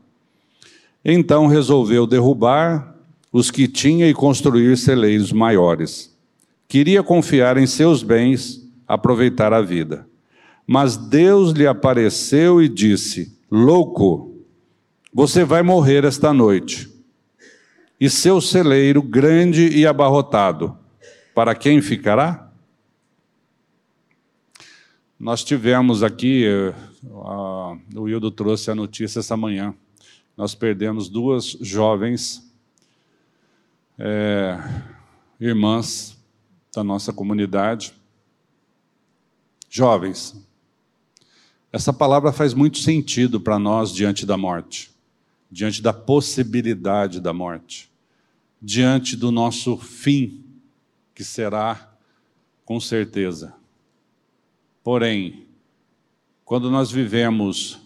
Então 1.04 1.46
resolveu 1.46 2.06
derrubar 2.06 2.94
os 3.32 3.50
que 3.50 3.68
tinha 3.68 4.08
e 4.08 4.14
construir 4.14 4.76
celeiros 4.76 5.32
maiores. 5.32 6.16
Queria 6.66 7.02
confiar 7.02 7.56
em 7.56 7.66
seus 7.66 8.02
bens, 8.02 8.66
aproveitar 8.86 9.52
a 9.52 9.60
vida. 9.60 10.06
Mas 10.66 10.96
Deus 10.96 11.52
lhe 11.52 11.66
apareceu 11.66 12.60
e 12.62 12.68
disse: 12.68 13.38
Louco, 13.50 14.44
você 15.12 15.44
vai 15.44 15.62
morrer 15.62 16.04
esta 16.04 16.32
noite. 16.32 16.88
E 18.00 18.08
seu 18.08 18.40
celeiro 18.40 19.02
grande 19.02 19.68
e 19.68 19.86
abarrotado, 19.86 20.76
para 21.34 21.54
quem 21.54 21.82
ficará? 21.82 22.48
Nós 25.18 25.42
tivemos 25.42 26.04
aqui, 26.04 26.46
eh, 26.46 26.72
o 27.02 28.02
Wildo 28.02 28.30
trouxe 28.30 28.70
a 28.70 28.74
notícia 28.74 29.18
essa 29.18 29.36
manhã, 29.36 29.74
nós 30.36 30.54
perdemos 30.54 31.08
duas 31.08 31.56
jovens 31.60 32.47
é, 33.98 34.56
irmãs 35.40 36.16
da 36.72 36.84
nossa 36.84 37.12
comunidade, 37.12 37.92
jovens. 39.68 40.40
Essa 41.72 41.92
palavra 41.92 42.32
faz 42.32 42.54
muito 42.54 42.78
sentido 42.78 43.40
para 43.40 43.58
nós 43.58 43.92
diante 43.92 44.24
da 44.24 44.36
morte, 44.36 44.90
diante 45.50 45.82
da 45.82 45.92
possibilidade 45.92 47.20
da 47.20 47.32
morte, 47.32 47.90
diante 48.62 49.16
do 49.16 49.32
nosso 49.32 49.76
fim, 49.76 50.44
que 51.14 51.24
será 51.24 51.92
com 52.64 52.78
certeza. 52.78 53.54
Porém, 54.84 55.46
quando 56.44 56.70
nós 56.70 56.90
vivemos 56.90 57.80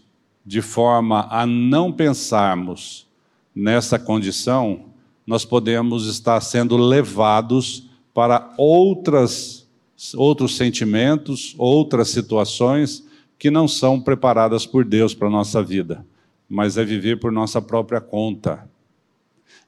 de 0.45 0.61
forma 0.61 1.27
a 1.31 1.47
não 1.47 1.91
pensarmos 1.91 3.07
nessa 3.55 3.99
condição, 3.99 4.92
nós 5.27 5.45
podemos 5.45 6.07
estar 6.07 6.41
sendo 6.41 6.77
levados 6.77 7.89
para 8.13 8.53
outras, 8.59 9.67
outros 10.15 10.57
sentimentos, 10.57 11.55
outras 11.57 12.09
situações 12.09 13.07
que 13.39 13.51
não 13.51 13.67
são 13.67 14.01
preparadas 14.01 14.67
por 14.67 14.85
Deus 14.85 15.15
para 15.15 15.29
a 15.29 15.31
nossa 15.31 15.63
vida, 15.63 16.05
mas 16.49 16.77
é 16.77 16.85
viver 16.85 17.19
por 17.19 17.33
nossa 17.33 17.61
própria 17.61 18.01
conta. 18.01 18.69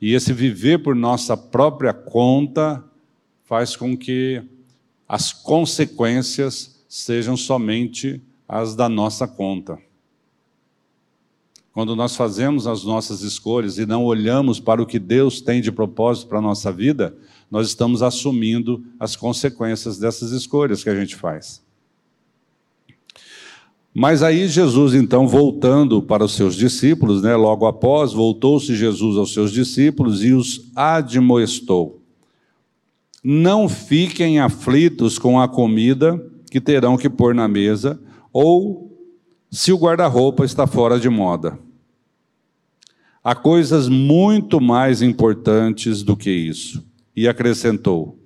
E 0.01 0.13
esse 0.13 0.33
viver 0.33 0.83
por 0.83 0.95
nossa 0.95 1.37
própria 1.37 1.93
conta 1.93 2.85
faz 3.45 3.77
com 3.77 3.97
que 3.97 4.43
as 5.09 5.33
consequências 5.33 6.85
sejam 6.89 7.37
somente 7.37 8.21
as 8.49 8.75
da 8.75 8.89
nossa 8.89 9.27
conta. 9.27 9.79
Quando 11.75 11.97
nós 11.97 12.15
fazemos 12.15 12.69
as 12.69 12.85
nossas 12.85 13.23
escolhas 13.23 13.79
e 13.79 13.85
não 13.85 14.05
olhamos 14.05 14.61
para 14.61 14.81
o 14.81 14.87
que 14.87 15.01
Deus 15.01 15.41
tem 15.41 15.61
de 15.61 15.73
propósito 15.73 16.29
para 16.29 16.39
a 16.39 16.43
nossa 16.43 16.71
vida, 16.71 17.17
nós 17.51 17.67
estamos 17.67 18.01
assumindo 18.01 18.85
as 18.99 19.17
consequências 19.17 19.99
dessas 19.99 20.31
escolhas 20.31 20.85
que 20.85 20.89
a 20.89 20.95
gente 20.95 21.17
faz. 21.17 21.61
Mas 23.93 24.23
aí 24.23 24.47
Jesus, 24.47 24.95
então, 24.95 25.27
voltando 25.27 26.01
para 26.01 26.25
os 26.25 26.35
seus 26.35 26.55
discípulos, 26.55 27.23
né, 27.23 27.35
logo 27.35 27.67
após, 27.67 28.13
voltou-se 28.13 28.73
Jesus 28.77 29.17
aos 29.17 29.33
seus 29.33 29.51
discípulos 29.51 30.25
e 30.25 30.33
os 30.33 30.71
admoestou. 30.77 32.01
Não 33.23 33.69
fiquem 33.69 34.39
aflitos 34.39 35.19
com 35.19 35.41
a 35.41 35.49
comida 35.49 36.25
que 36.49 36.61
terão 36.61 36.97
que 36.97 37.11
pôr 37.11 37.35
na 37.35 37.49
mesa, 37.49 38.01
ou 38.33 38.94
se 39.55 39.73
o 39.73 39.79
guarda-roupa 39.79 40.45
está 40.45 40.67
fora 40.67 40.99
de 40.99 41.09
moda. 41.09 41.57
Há 43.23 43.37
coisas 43.37 43.89
muito 43.89 44.61
mais 44.61 45.01
importantes 45.01 46.03
do 46.03 46.17
que 46.17 46.29
isso. 46.29 46.85
E 47.15 47.29
acrescentou: 47.29 48.19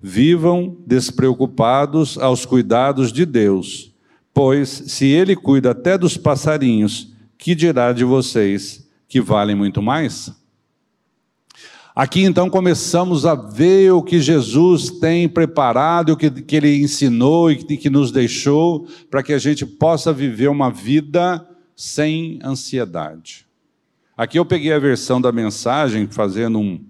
Vivam 0.00 0.78
despreocupados 0.86 2.16
aos 2.16 2.46
cuidados 2.46 3.12
de 3.12 3.26
Deus, 3.26 3.94
pois 4.32 4.70
se 4.70 5.06
Ele 5.06 5.36
cuida 5.36 5.72
até 5.72 5.98
dos 5.98 6.16
passarinhos, 6.16 7.12
que 7.36 7.54
dirá 7.54 7.92
de 7.92 8.02
vocês 8.02 8.88
que 9.06 9.20
valem 9.20 9.54
muito 9.54 9.82
mais? 9.82 10.34
Aqui 11.94 12.22
então 12.22 12.48
começamos 12.48 13.26
a 13.26 13.34
ver 13.34 13.92
o 13.92 14.02
que 14.02 14.20
Jesus 14.20 14.90
tem 14.90 15.28
preparado, 15.28 16.10
o 16.10 16.16
que, 16.16 16.30
que 16.30 16.56
Ele 16.56 16.80
ensinou 16.80 17.50
e 17.50 17.56
que, 17.56 17.76
que 17.76 17.90
nos 17.90 18.12
deixou, 18.12 18.86
para 19.10 19.22
que 19.22 19.32
a 19.32 19.38
gente 19.38 19.66
possa 19.66 20.12
viver 20.12 20.48
uma 20.48 20.70
vida 20.70 21.44
sem 21.74 22.38
ansiedade. 22.44 23.46
Aqui 24.16 24.38
eu 24.38 24.44
peguei 24.44 24.72
a 24.72 24.78
versão 24.78 25.20
da 25.20 25.32
mensagem, 25.32 26.06
fazendo 26.06 26.60
um, 26.60 26.84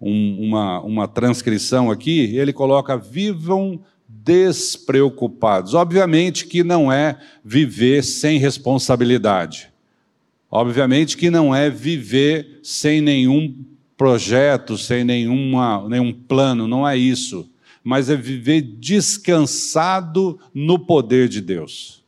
um, 0.00 0.48
uma, 0.48 0.80
uma 0.82 1.08
transcrição 1.08 1.90
aqui, 1.90 2.36
ele 2.36 2.52
coloca: 2.52 2.98
vivam 2.98 3.80
despreocupados. 4.06 5.72
Obviamente 5.72 6.46
que 6.46 6.62
não 6.62 6.92
é 6.92 7.18
viver 7.42 8.04
sem 8.04 8.38
responsabilidade. 8.38 9.72
Obviamente 10.50 11.16
que 11.16 11.30
não 11.30 11.54
é 11.54 11.70
viver 11.70 12.60
sem 12.62 13.00
nenhum 13.00 13.73
projeto, 13.96 14.76
sem 14.76 15.04
nenhuma, 15.04 15.88
nenhum 15.88 16.12
plano, 16.12 16.66
não 16.66 16.86
é 16.86 16.96
isso. 16.96 17.50
Mas 17.82 18.08
é 18.08 18.16
viver 18.16 18.62
descansado 18.62 20.38
no 20.54 20.78
poder 20.78 21.28
de 21.28 21.40
Deus. 21.40 22.02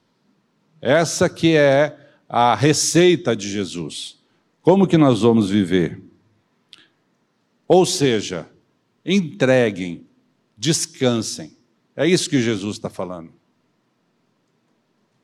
Essa 0.81 1.29
que 1.29 1.55
é 1.55 1.99
a 2.29 2.55
receita 2.55 3.37
de 3.37 3.49
Jesus. 3.49 4.18
Como 4.62 4.87
que 4.87 4.96
nós 4.96 5.20
vamos 5.20 5.51
viver? 5.51 6.01
Ou 7.68 7.85
seja, 7.85 8.49
entreguem, 9.05 10.07
descansem. 10.57 11.53
É 11.94 12.07
isso 12.07 12.29
que 12.29 12.40
Jesus 12.40 12.77
está 12.77 12.90
falando. 12.90 13.31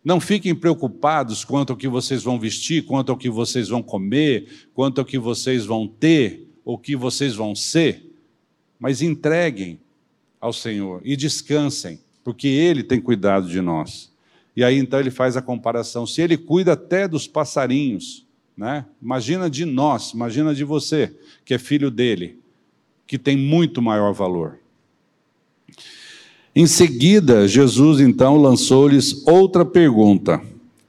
Não 0.05 0.21
fiquem 0.21 0.55
preocupados 0.55 1.45
quanto 1.45 1.71
ao 1.71 1.77
que 1.77 1.87
vocês 1.87 2.23
vão 2.23 2.39
vestir, 2.39 2.85
quanto 2.85 3.13
ao 3.13 3.17
que 3.17 3.31
vocês 3.31 3.69
vão 3.69 3.83
comer, 3.83 4.69
quanto 4.75 5.01
ao 5.01 5.05
que 5.05 5.19
vocês 5.19 5.65
vão 5.65 5.87
ter, 5.87 6.49
ou 6.65 6.79
que 6.79 6.95
vocês 6.97 7.35
vão 7.35 7.55
ser, 7.55 8.11
mas 8.79 9.03
entreguem 9.03 9.81
ao 10.41 10.53
Senhor 10.53 11.01
e 11.05 11.17
descansem, 11.17 12.01
porque 12.25 12.49
Ele 12.49 12.83
tem 12.83 13.01
cuidado 13.01 13.49
de 13.49 13.61
nós. 13.61 14.11
E 14.57 14.63
aí 14.63 14.77
então 14.79 15.01
ele 15.01 15.11
faz 15.11 15.37
a 15.37 15.43
comparação: 15.43 16.07
se 16.07 16.21
Ele 16.21 16.37
cuida 16.37 16.73
até 16.73 17.09
dos 17.09 17.27
passarinhos, 17.27 18.27
né? 18.57 18.85
Imagina 19.01 19.49
de 19.49 19.65
nós, 19.65 20.11
imagina 20.11 20.55
de 20.55 20.65
você, 20.65 21.15
que 21.45 21.55
é 21.55 21.59
filho 21.59 21.91
dele, 21.91 22.39
que 23.07 23.19
tem 23.19 23.37
muito 23.37 23.81
maior 23.81 24.13
valor. 24.13 24.59
Em 26.55 26.67
seguida, 26.67 27.49
Jesus 27.49 27.99
então 28.01 28.37
lançou-lhes 28.37 29.27
outra 29.27 29.65
pergunta. 29.65 30.41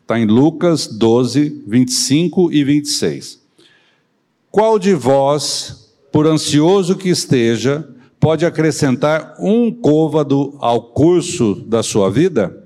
Está 0.02 0.20
em 0.20 0.26
Lucas 0.26 0.88
12, 0.88 1.64
25 1.66 2.52
e 2.52 2.64
26. 2.66 3.43
Qual 4.54 4.78
de 4.78 4.94
vós, 4.94 5.92
por 6.12 6.28
ansioso 6.28 6.96
que 6.96 7.10
esteja, 7.10 7.90
pode 8.20 8.46
acrescentar 8.46 9.36
um 9.40 9.72
côvado 9.72 10.56
ao 10.60 10.80
curso 10.80 11.56
da 11.56 11.82
sua 11.82 12.12
vida? 12.12 12.64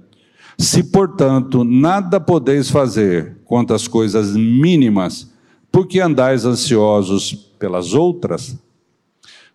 Se, 0.58 0.84
portanto, 0.84 1.64
nada 1.64 2.20
podeis 2.20 2.70
fazer 2.70 3.38
quanto 3.46 3.74
às 3.74 3.88
coisas 3.88 4.36
mínimas, 4.36 5.32
por 5.72 5.88
que 5.88 6.02
andais 6.02 6.44
ansiosos 6.44 7.34
pelas 7.58 7.94
outras? 7.94 8.58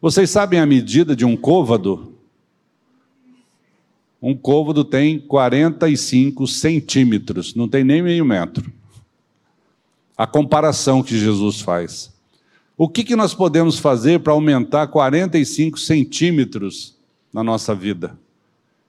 Vocês 0.00 0.30
sabem 0.30 0.58
a 0.58 0.64
medida 0.64 1.14
de 1.14 1.26
um 1.26 1.36
côvado? 1.36 2.14
Um 4.22 4.34
côvado 4.34 4.84
tem 4.84 5.18
45 5.18 6.46
centímetros, 6.46 7.54
não 7.54 7.68
tem 7.68 7.84
nem 7.84 8.00
meio 8.00 8.24
metro. 8.24 8.72
A 10.16 10.26
comparação 10.26 11.02
que 11.02 11.18
Jesus 11.18 11.60
faz. 11.60 12.11
O 12.82 12.88
que, 12.88 13.04
que 13.04 13.14
nós 13.14 13.32
podemos 13.32 13.78
fazer 13.78 14.18
para 14.18 14.32
aumentar 14.32 14.88
45 14.88 15.78
centímetros 15.78 16.96
na 17.32 17.44
nossa 17.44 17.76
vida? 17.76 18.18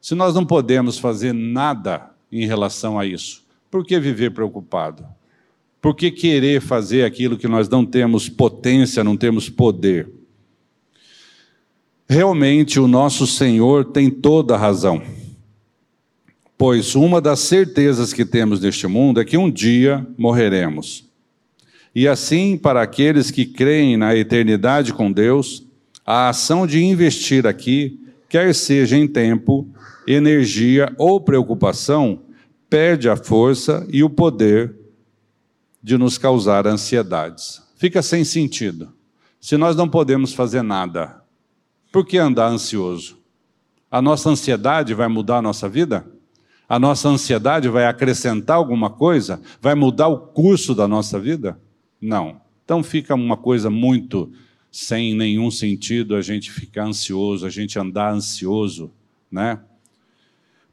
Se 0.01 0.15
nós 0.15 0.33
não 0.33 0.43
podemos 0.43 0.97
fazer 0.97 1.31
nada 1.31 2.09
em 2.31 2.43
relação 2.47 2.97
a 2.97 3.05
isso, 3.05 3.45
por 3.69 3.85
que 3.85 3.99
viver 3.99 4.31
preocupado? 4.31 5.05
Por 5.79 5.95
que 5.95 6.09
querer 6.09 6.59
fazer 6.59 7.03
aquilo 7.03 7.37
que 7.37 7.47
nós 7.47 7.69
não 7.69 7.85
temos 7.85 8.27
potência, 8.27 9.03
não 9.03 9.15
temos 9.15 9.47
poder? 9.47 10.09
Realmente 12.09 12.79
o 12.79 12.87
nosso 12.87 13.27
Senhor 13.27 13.85
tem 13.85 14.09
toda 14.09 14.55
a 14.55 14.57
razão. 14.57 15.03
Pois 16.57 16.95
uma 16.95 17.21
das 17.21 17.41
certezas 17.41 18.11
que 18.11 18.25
temos 18.25 18.59
neste 18.59 18.87
mundo 18.87 19.21
é 19.21 19.23
que 19.23 19.37
um 19.37 19.51
dia 19.51 20.03
morreremos. 20.17 21.12
E 21.95 22.07
assim, 22.07 22.57
para 22.57 22.81
aqueles 22.81 23.29
que 23.29 23.45
creem 23.45 23.97
na 23.97 24.15
eternidade 24.15 24.93
com 24.93 25.11
Deus, 25.11 25.63
a 26.05 26.29
ação 26.29 26.65
de 26.65 26.83
investir 26.83 27.45
aqui, 27.45 27.99
quer 28.27 28.53
seja 28.55 28.97
em 28.97 29.07
tempo, 29.07 29.67
energia 30.07 30.93
ou 30.97 31.21
preocupação, 31.21 32.19
perde 32.69 33.07
a 33.07 33.15
força 33.15 33.85
e 33.89 34.03
o 34.03 34.09
poder 34.09 34.75
de 35.81 35.97
nos 35.97 36.17
causar 36.17 36.65
ansiedades. 36.65 37.61
Fica 37.77 38.01
sem 38.01 38.23
sentido. 38.23 38.91
Se 39.39 39.57
nós 39.57 39.75
não 39.75 39.87
podemos 39.87 40.33
fazer 40.33 40.61
nada, 40.61 41.21
por 41.91 42.05
que 42.05 42.17
andar 42.17 42.47
ansioso? 42.47 43.19
A 43.91 44.01
nossa 44.01 44.29
ansiedade 44.29 44.93
vai 44.95 45.07
mudar 45.07 45.37
a 45.37 45.41
nossa 45.41 45.69
vida? 45.69 46.07
A 46.67 46.79
nossa 46.79 47.07
ansiedade 47.07 47.69
vai 47.69 47.85
acrescentar 47.85 48.57
alguma 48.57 48.89
coisa? 48.89 49.39
Vai 49.61 49.75
mudar 49.75 50.07
o 50.07 50.17
curso 50.17 50.73
da 50.73 50.87
nossa 50.87 51.19
vida? 51.19 51.59
Não. 52.03 52.41
Então 52.65 52.83
fica 52.83 53.15
uma 53.15 53.37
coisa 53.37 53.69
muito 53.69 54.31
sem 54.69 55.15
nenhum 55.15 55.49
sentido 55.49 56.15
a 56.15 56.21
gente 56.21 56.51
ficar 56.51 56.85
ansioso, 56.85 57.45
a 57.45 57.49
gente 57.49 57.79
andar 57.79 58.13
ansioso, 58.13 58.91
né? 59.31 59.59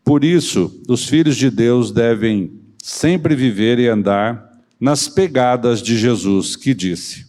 Por 0.03 0.25
isso, 0.25 0.83
os 0.89 1.07
filhos 1.07 1.37
de 1.37 1.51
Deus 1.51 1.93
devem 1.93 2.51
sempre 2.79 3.37
viver 3.37 3.79
e 3.79 3.87
andar 3.87 4.59
nas 4.81 5.07
pegadas 5.07 5.83
de 5.83 5.97
Jesus, 5.97 6.57
que 6.57 6.75
disse, 6.75 7.27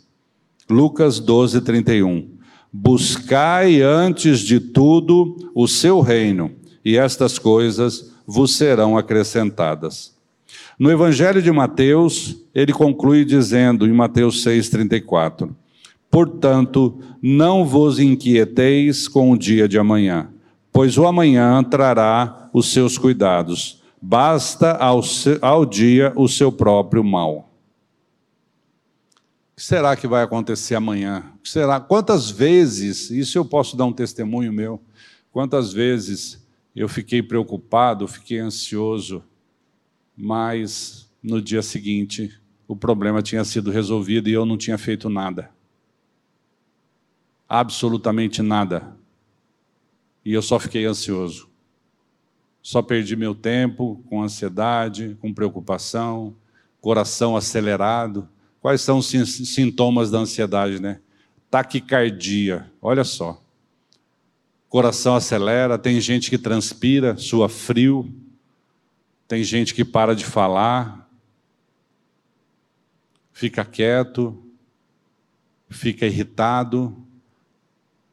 Lucas 0.69 1.19
12, 1.19 1.61
31, 1.61 2.31
Buscai 2.73 3.81
antes 3.81 4.39
de 4.39 4.59
tudo 4.59 5.51
o 5.53 5.67
seu 5.67 5.99
reino, 5.99 6.55
e 6.83 6.95
estas 6.95 7.37
coisas 7.37 8.13
vos 8.25 8.55
serão 8.55 8.97
acrescentadas. 8.97 10.15
No 10.81 10.89
Evangelho 10.89 11.43
de 11.43 11.51
Mateus, 11.51 12.43
ele 12.55 12.73
conclui 12.73 13.23
dizendo, 13.23 13.85
em 13.85 13.93
Mateus 13.93 14.43
6,34, 14.43 15.53
Portanto, 16.09 16.99
não 17.21 17.63
vos 17.63 17.99
inquieteis 17.99 19.07
com 19.07 19.31
o 19.31 19.37
dia 19.37 19.67
de 19.67 19.77
amanhã, 19.77 20.29
pois 20.71 20.97
o 20.97 21.05
amanhã 21.05 21.63
trará 21.63 22.49
os 22.51 22.73
seus 22.73 22.97
cuidados 22.97 23.79
basta 24.01 24.71
ao, 24.77 25.01
ao 25.41 25.65
dia 25.65 26.11
o 26.15 26.27
seu 26.27 26.51
próprio 26.51 27.03
mal. 27.03 27.51
O 29.51 29.55
que 29.55 29.63
será 29.63 29.95
que 29.95 30.07
vai 30.07 30.23
acontecer 30.23 30.73
amanhã? 30.73 31.31
Será? 31.43 31.79
Quantas 31.79 32.31
vezes, 32.31 33.11
isso 33.11 33.37
eu 33.37 33.45
posso 33.45 33.77
dar 33.77 33.85
um 33.85 33.93
testemunho 33.93 34.51
meu, 34.51 34.81
quantas 35.31 35.71
vezes 35.71 36.43
eu 36.75 36.89
fiquei 36.89 37.21
preocupado, 37.21 38.07
fiquei 38.07 38.39
ansioso, 38.39 39.23
mas 40.21 41.09
no 41.21 41.41
dia 41.41 41.63
seguinte 41.63 42.39
o 42.67 42.75
problema 42.75 43.23
tinha 43.23 43.43
sido 43.43 43.71
resolvido 43.71 44.29
e 44.29 44.33
eu 44.33 44.45
não 44.45 44.55
tinha 44.55 44.77
feito 44.77 45.09
nada. 45.09 45.49
Absolutamente 47.49 48.41
nada. 48.43 48.95
E 50.23 50.31
eu 50.31 50.41
só 50.43 50.59
fiquei 50.59 50.85
ansioso. 50.85 51.49
Só 52.61 52.83
perdi 52.83 53.15
meu 53.15 53.33
tempo 53.33 54.01
com 54.07 54.21
ansiedade, 54.21 55.17
com 55.19 55.33
preocupação, 55.33 56.35
coração 56.79 57.35
acelerado. 57.35 58.29
Quais 58.61 58.81
são 58.81 58.99
os 58.99 59.07
sintomas 59.07 60.11
da 60.11 60.19
ansiedade, 60.19 60.79
né? 60.79 61.01
Taquicardia, 61.49 62.71
olha 62.79 63.03
só. 63.03 63.43
Coração 64.69 65.15
acelera, 65.15 65.79
tem 65.79 65.99
gente 65.99 66.29
que 66.29 66.37
transpira, 66.37 67.17
sua 67.17 67.49
frio, 67.49 68.07
tem 69.31 69.45
gente 69.45 69.73
que 69.73 69.85
para 69.85 70.13
de 70.13 70.25
falar, 70.25 71.09
fica 73.31 73.63
quieto, 73.63 74.43
fica 75.69 76.05
irritado, 76.05 76.93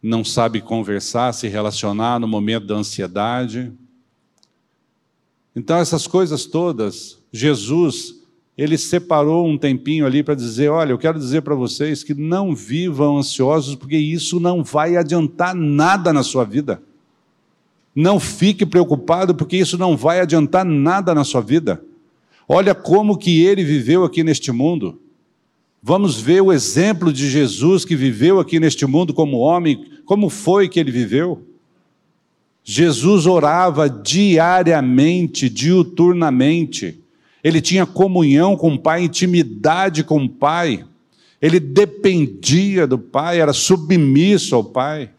não 0.01 0.23
sabe 0.23 0.61
conversar, 0.61 1.33
se 1.35 1.49
relacionar 1.49 2.21
no 2.21 2.29
momento 2.29 2.69
da 2.69 2.77
ansiedade. 2.77 3.73
Então, 5.57 5.79
essas 5.79 6.07
coisas 6.07 6.47
todas, 6.47 7.21
Jesus, 7.33 8.23
ele 8.57 8.79
separou 8.79 9.45
um 9.45 9.59
tempinho 9.59 10.07
ali 10.07 10.23
para 10.23 10.37
dizer: 10.37 10.69
olha, 10.69 10.93
eu 10.93 10.99
quero 10.99 11.19
dizer 11.19 11.43
para 11.43 11.57
vocês 11.57 12.05
que 12.05 12.15
não 12.15 12.55
vivam 12.55 13.19
ansiosos, 13.19 13.75
porque 13.75 13.97
isso 13.97 14.39
não 14.39 14.63
vai 14.63 14.97
adiantar 14.97 15.53
nada 15.53 16.13
na 16.13 16.23
sua 16.23 16.45
vida. 16.45 16.81
Não 18.01 18.21
fique 18.21 18.65
preocupado, 18.65 19.35
porque 19.35 19.57
isso 19.57 19.77
não 19.77 19.97
vai 19.97 20.21
adiantar 20.21 20.65
nada 20.65 21.13
na 21.13 21.25
sua 21.25 21.41
vida. 21.41 21.83
Olha 22.49 22.73
como 22.73 23.19
que 23.19 23.45
ele 23.45 23.65
viveu 23.65 24.05
aqui 24.05 24.23
neste 24.23 24.53
mundo. 24.53 25.01
Vamos 25.83 26.21
ver 26.21 26.41
o 26.41 26.53
exemplo 26.53 27.13
de 27.13 27.29
Jesus 27.29 27.85
que 27.85 27.97
viveu 27.97 28.39
aqui 28.39 28.61
neste 28.61 28.87
mundo 28.87 29.13
como 29.13 29.39
homem, 29.39 29.85
como 30.05 30.31
foi 30.31 30.69
que 30.69 30.79
ele 30.79 30.93
viveu. 30.93 31.45
Jesus 32.63 33.27
orava 33.27 33.91
diariamente, 33.91 35.51
diuturnamente. 35.51 37.01
Ele 37.43 37.61
tinha 37.61 37.85
comunhão 37.85 38.57
com 38.57 38.75
o 38.75 38.79
Pai, 38.79 39.03
intimidade 39.03 40.05
com 40.05 40.23
o 40.23 40.29
Pai. 40.29 40.85
Ele 41.43 41.59
dependia 41.59 42.87
do 42.87 42.97
Pai, 42.97 43.41
era 43.41 43.53
submisso 43.53 44.55
ao 44.55 44.63
Pai. 44.63 45.11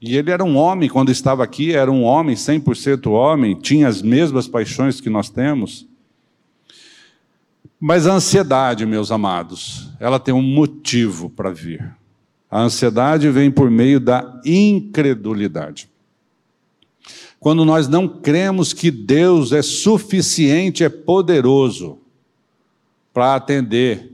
E 0.00 0.16
ele 0.16 0.30
era 0.30 0.44
um 0.44 0.56
homem, 0.56 0.88
quando 0.88 1.10
estava 1.10 1.42
aqui, 1.42 1.72
era 1.72 1.90
um 1.90 2.02
homem, 2.02 2.34
100% 2.34 3.10
homem, 3.10 3.54
tinha 3.54 3.88
as 3.88 4.02
mesmas 4.02 4.46
paixões 4.46 5.00
que 5.00 5.08
nós 5.08 5.30
temos. 5.30 5.86
Mas 7.80 8.06
a 8.06 8.12
ansiedade, 8.12 8.84
meus 8.84 9.10
amados, 9.10 9.90
ela 9.98 10.18
tem 10.18 10.34
um 10.34 10.42
motivo 10.42 11.30
para 11.30 11.50
vir. 11.50 11.94
A 12.50 12.60
ansiedade 12.60 13.28
vem 13.30 13.50
por 13.50 13.70
meio 13.70 13.98
da 13.98 14.40
incredulidade. 14.44 15.88
Quando 17.38 17.64
nós 17.64 17.86
não 17.86 18.08
cremos 18.08 18.72
que 18.72 18.90
Deus 18.90 19.52
é 19.52 19.62
suficiente, 19.62 20.84
é 20.84 20.88
poderoso 20.88 21.98
para 23.12 23.34
atender 23.34 24.12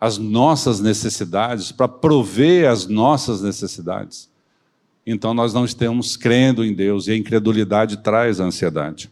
as 0.00 0.18
nossas 0.18 0.80
necessidades, 0.80 1.72
para 1.72 1.88
prover 1.88 2.68
as 2.70 2.86
nossas 2.86 3.42
necessidades, 3.42 4.30
então 5.10 5.34
nós 5.34 5.52
não 5.52 5.64
estamos 5.64 6.16
crendo 6.16 6.64
em 6.64 6.72
Deus 6.72 7.08
e 7.08 7.12
a 7.12 7.16
incredulidade 7.16 7.98
traz 7.98 8.40
a 8.40 8.44
ansiedade. 8.44 9.10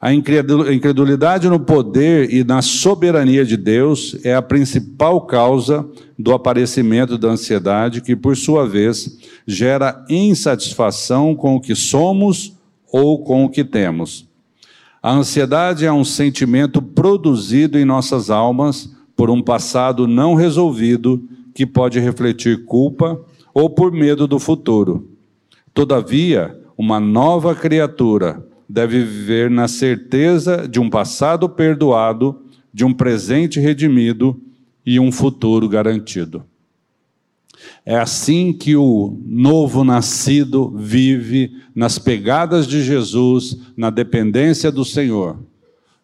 A 0.00 0.12
incredulidade 0.12 1.48
no 1.48 1.58
poder 1.58 2.32
e 2.32 2.44
na 2.44 2.62
soberania 2.62 3.44
de 3.44 3.56
Deus 3.56 4.16
é 4.22 4.32
a 4.32 4.40
principal 4.40 5.22
causa 5.22 5.84
do 6.16 6.32
aparecimento 6.32 7.18
da 7.18 7.30
ansiedade, 7.30 8.00
que, 8.00 8.14
por 8.14 8.36
sua 8.36 8.64
vez, 8.64 9.18
gera 9.44 10.04
insatisfação 10.08 11.34
com 11.34 11.56
o 11.56 11.60
que 11.60 11.74
somos 11.74 12.52
ou 12.92 13.24
com 13.24 13.44
o 13.44 13.48
que 13.48 13.64
temos. 13.64 14.28
A 15.02 15.12
ansiedade 15.12 15.84
é 15.84 15.92
um 15.92 16.04
sentimento 16.04 16.80
produzido 16.80 17.76
em 17.76 17.84
nossas 17.84 18.30
almas 18.30 18.94
por 19.16 19.30
um 19.30 19.42
passado 19.42 20.06
não 20.06 20.36
resolvido 20.36 21.20
que 21.52 21.66
pode 21.66 21.98
refletir 21.98 22.64
culpa 22.64 23.20
ou 23.58 23.68
por 23.68 23.90
medo 23.90 24.28
do 24.28 24.38
futuro. 24.38 25.10
Todavia, 25.74 26.56
uma 26.76 27.00
nova 27.00 27.56
criatura, 27.56 28.46
deve 28.68 29.02
viver 29.02 29.50
na 29.50 29.66
certeza 29.66 30.68
de 30.68 30.78
um 30.78 30.88
passado 30.88 31.48
perdoado, 31.48 32.40
de 32.72 32.84
um 32.84 32.94
presente 32.94 33.58
redimido 33.58 34.40
e 34.86 35.00
um 35.00 35.10
futuro 35.10 35.68
garantido. 35.68 36.44
É 37.84 37.96
assim 37.98 38.52
que 38.52 38.76
o 38.76 39.18
novo 39.26 39.82
nascido 39.82 40.72
vive 40.76 41.50
nas 41.74 41.98
pegadas 41.98 42.64
de 42.64 42.80
Jesus, 42.80 43.58
na 43.76 43.90
dependência 43.90 44.70
do 44.70 44.84
Senhor, 44.84 45.36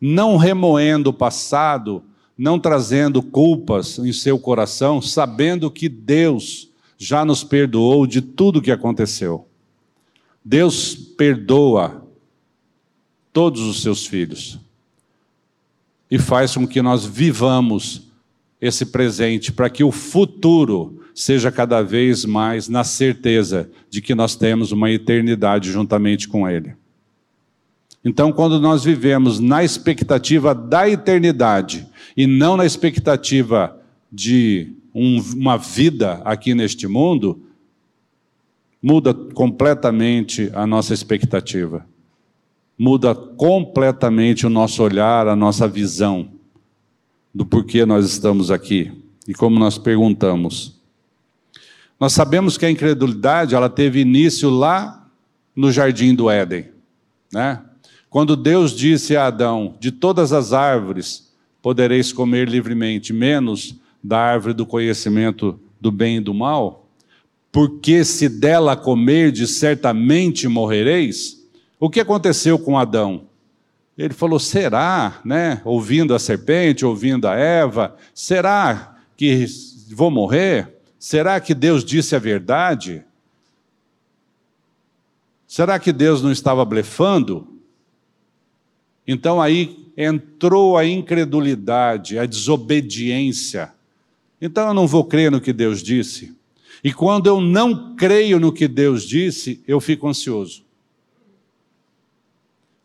não 0.00 0.36
remoendo 0.36 1.10
o 1.10 1.14
passado, 1.14 2.02
não 2.36 2.58
trazendo 2.58 3.22
culpas 3.22 4.00
em 4.00 4.12
seu 4.12 4.40
coração, 4.40 5.00
sabendo 5.00 5.70
que 5.70 5.88
Deus 5.88 6.73
já 6.98 7.24
nos 7.24 7.44
perdoou 7.44 8.06
de 8.06 8.20
tudo 8.20 8.62
que 8.62 8.70
aconteceu. 8.70 9.46
Deus 10.44 10.94
perdoa 10.94 12.06
todos 13.32 13.62
os 13.62 13.82
seus 13.82 14.06
filhos. 14.06 14.58
E 16.10 16.18
faz 16.18 16.54
com 16.54 16.66
que 16.66 16.80
nós 16.80 17.04
vivamos 17.04 18.08
esse 18.60 18.86
presente 18.86 19.52
para 19.52 19.68
que 19.68 19.82
o 19.82 19.90
futuro 19.90 21.02
seja 21.14 21.50
cada 21.50 21.82
vez 21.82 22.24
mais 22.24 22.68
na 22.68 22.84
certeza 22.84 23.70
de 23.90 24.00
que 24.00 24.14
nós 24.14 24.36
temos 24.36 24.72
uma 24.72 24.90
eternidade 24.90 25.70
juntamente 25.70 26.28
com 26.28 26.48
Ele. 26.48 26.74
Então, 28.04 28.32
quando 28.32 28.60
nós 28.60 28.84
vivemos 28.84 29.40
na 29.40 29.64
expectativa 29.64 30.54
da 30.54 30.88
eternidade 30.88 31.86
e 32.16 32.26
não 32.26 32.56
na 32.56 32.66
expectativa 32.66 33.80
de 34.12 34.74
um, 34.94 35.20
uma 35.34 35.56
vida 35.56 36.22
aqui 36.24 36.54
neste 36.54 36.86
mundo, 36.86 37.42
muda 38.80 39.12
completamente 39.12 40.50
a 40.54 40.66
nossa 40.66 40.94
expectativa, 40.94 41.84
muda 42.78 43.14
completamente 43.14 44.46
o 44.46 44.50
nosso 44.50 44.82
olhar, 44.82 45.26
a 45.26 45.34
nossa 45.34 45.66
visão 45.66 46.28
do 47.34 47.44
porquê 47.44 47.84
nós 47.84 48.04
estamos 48.06 48.50
aqui 48.50 48.92
e 49.26 49.34
como 49.34 49.58
nós 49.58 49.76
perguntamos. 49.76 50.78
Nós 51.98 52.12
sabemos 52.12 52.56
que 52.56 52.66
a 52.66 52.70
incredulidade 52.70 53.54
ela 53.54 53.68
teve 53.68 54.00
início 54.00 54.50
lá 54.50 55.08
no 55.56 55.72
jardim 55.72 56.14
do 56.14 56.30
Éden, 56.30 56.68
né? 57.32 57.62
Quando 58.10 58.36
Deus 58.36 58.72
disse 58.72 59.16
a 59.16 59.26
Adão: 59.26 59.76
"De 59.80 59.90
todas 59.90 60.32
as 60.32 60.52
árvores 60.52 61.32
podereis 61.62 62.12
comer 62.12 62.48
livremente, 62.48 63.12
menos 63.12 63.80
da 64.04 64.18
árvore 64.18 64.52
do 64.52 64.66
conhecimento 64.66 65.58
do 65.80 65.90
bem 65.90 66.18
e 66.18 66.20
do 66.20 66.34
mal, 66.34 66.86
porque 67.50 68.04
se 68.04 68.28
dela 68.28 68.76
comerdes 68.76 69.52
certamente 69.52 70.46
morrereis". 70.46 71.42
O 71.80 71.88
que 71.88 72.00
aconteceu 72.00 72.58
com 72.58 72.78
Adão? 72.78 73.26
Ele 73.96 74.12
falou: 74.12 74.38
será, 74.38 75.20
né? 75.24 75.62
Ouvindo 75.64 76.14
a 76.14 76.18
serpente, 76.18 76.84
ouvindo 76.84 77.26
a 77.26 77.34
Eva, 77.34 77.96
será 78.12 78.98
que 79.16 79.46
vou 79.90 80.10
morrer? 80.10 80.74
Será 80.98 81.40
que 81.40 81.54
Deus 81.54 81.84
disse 81.84 82.14
a 82.14 82.18
verdade? 82.18 83.04
Será 85.46 85.78
que 85.78 85.92
Deus 85.92 86.22
não 86.22 86.32
estava 86.32 86.64
blefando? 86.64 87.46
Então 89.06 89.40
aí 89.40 89.92
entrou 89.96 90.76
a 90.76 90.84
incredulidade, 90.84 92.18
a 92.18 92.26
desobediência. 92.26 93.72
Então 94.44 94.68
eu 94.68 94.74
não 94.74 94.86
vou 94.86 95.02
crer 95.02 95.30
no 95.30 95.40
que 95.40 95.54
Deus 95.54 95.82
disse. 95.82 96.34
E 96.84 96.92
quando 96.92 97.26
eu 97.26 97.40
não 97.40 97.96
creio 97.96 98.38
no 98.38 98.52
que 98.52 98.68
Deus 98.68 99.04
disse, 99.04 99.64
eu 99.66 99.80
fico 99.80 100.06
ansioso. 100.06 100.66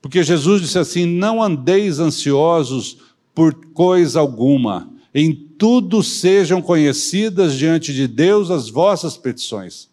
Porque 0.02 0.24
Jesus 0.24 0.62
disse 0.62 0.80
assim: 0.80 1.06
Não 1.06 1.44
andeis 1.44 2.00
ansiosos 2.00 3.00
por 3.36 3.54
coisa 3.74 4.22
alguma, 4.22 4.90
em 5.14 5.34
tudo 5.34 6.02
sejam 6.02 6.62
conhecidas 6.62 7.54
diante 7.56 7.94
de 7.94 8.08
Deus 8.08 8.50
as 8.50 8.70
vossas 8.70 9.18
petições. 9.18 9.89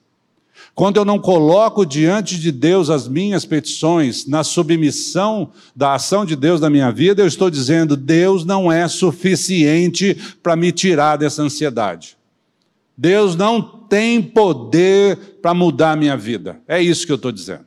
Quando 0.77 0.99
eu 0.99 1.07
não 1.07 1.19
coloco 1.19 1.87
diante 1.87 2.39
de 2.39 2.53
Deus 2.53 2.91
as 2.91 3.09
minhas 3.09 3.47
petições, 3.47 4.27
na 4.27 4.45
submissão 4.45 5.51
da 5.75 5.95
ação 5.95 6.27
de 6.27 6.37
Deus 6.37 6.61
na 6.61 6.69
minha 6.69 6.93
vida, 6.93 7.23
eu 7.23 7.27
estou 7.27 7.49
dizendo: 7.49 7.97
Deus 7.97 8.45
não 8.45 8.71
é 8.71 8.87
suficiente 8.87 10.15
para 10.43 10.55
me 10.55 10.71
tirar 10.71 11.17
dessa 11.17 11.43
ansiedade. 11.43 12.19
Deus 12.95 13.35
não 13.35 13.63
tem 13.63 14.23
poder 14.23 15.39
para 15.41 15.55
mudar 15.55 15.93
a 15.93 15.97
minha 15.97 16.15
vida. 16.15 16.61
É 16.69 16.79
isso 16.79 17.07
que 17.07 17.13
eu 17.13 17.17
estou 17.17 17.33
dizendo. 17.33 17.65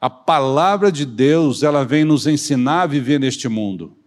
A 0.00 0.10
palavra 0.10 0.90
de 0.90 1.06
Deus, 1.06 1.62
ela 1.62 1.84
vem 1.84 2.04
nos 2.04 2.26
ensinar 2.26 2.82
a 2.82 2.86
viver 2.86 3.20
neste 3.20 3.48
mundo. 3.48 3.97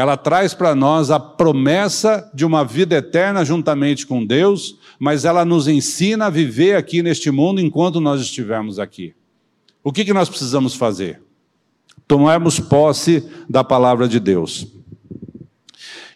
Ela 0.00 0.16
traz 0.16 0.54
para 0.54 0.74
nós 0.74 1.10
a 1.10 1.20
promessa 1.20 2.26
de 2.32 2.46
uma 2.46 2.64
vida 2.64 2.96
eterna 2.96 3.44
juntamente 3.44 4.06
com 4.06 4.24
Deus, 4.24 4.78
mas 4.98 5.26
ela 5.26 5.44
nos 5.44 5.68
ensina 5.68 6.24
a 6.24 6.30
viver 6.30 6.74
aqui 6.74 7.02
neste 7.02 7.30
mundo 7.30 7.60
enquanto 7.60 8.00
nós 8.00 8.18
estivermos 8.22 8.78
aqui. 8.78 9.12
O 9.84 9.92
que, 9.92 10.02
que 10.02 10.14
nós 10.14 10.30
precisamos 10.30 10.74
fazer? 10.74 11.20
Tomarmos 12.08 12.58
posse 12.58 13.22
da 13.46 13.62
palavra 13.62 14.08
de 14.08 14.18
Deus. 14.18 14.66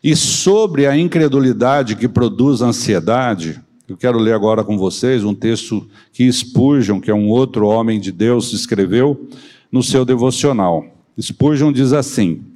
E 0.02 0.16
sobre 0.16 0.86
a 0.86 0.96
incredulidade 0.96 1.94
que 1.94 2.08
produz 2.08 2.62
ansiedade, 2.62 3.60
eu 3.86 3.98
quero 3.98 4.18
ler 4.18 4.32
agora 4.32 4.64
com 4.64 4.78
vocês 4.78 5.22
um 5.24 5.34
texto 5.34 5.86
que 6.10 6.32
Spurgeon, 6.32 7.02
que 7.02 7.10
é 7.10 7.14
um 7.14 7.28
outro 7.28 7.66
homem 7.66 8.00
de 8.00 8.10
Deus, 8.10 8.50
escreveu 8.54 9.28
no 9.70 9.82
seu 9.82 10.06
devocional. 10.06 10.86
Spurgeon 11.20 11.70
diz 11.70 11.92
assim: 11.92 12.53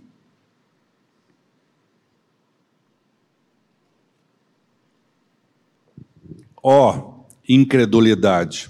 Ó 6.71 6.91
oh, 6.91 7.25
incredulidade, 7.49 8.69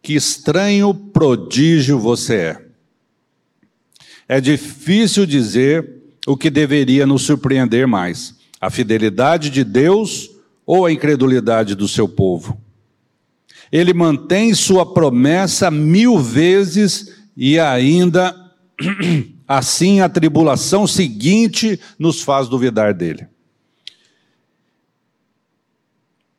que 0.00 0.14
estranho 0.14 0.94
prodígio 0.94 1.98
você 1.98 2.36
é. 2.36 2.64
É 4.26 4.40
difícil 4.40 5.26
dizer 5.26 5.86
o 6.26 6.38
que 6.38 6.48
deveria 6.48 7.06
nos 7.06 7.20
surpreender 7.20 7.86
mais: 7.86 8.36
a 8.58 8.70
fidelidade 8.70 9.50
de 9.50 9.62
Deus 9.62 10.30
ou 10.64 10.86
a 10.86 10.90
incredulidade 10.90 11.74
do 11.74 11.86
seu 11.86 12.08
povo. 12.08 12.58
Ele 13.70 13.92
mantém 13.92 14.54
sua 14.54 14.90
promessa 14.90 15.70
mil 15.70 16.18
vezes 16.18 17.12
e 17.36 17.60
ainda 17.60 18.34
assim 19.46 20.00
a 20.00 20.08
tribulação 20.08 20.86
seguinte 20.86 21.78
nos 21.98 22.22
faz 22.22 22.48
duvidar 22.48 22.94
dele. 22.94 23.33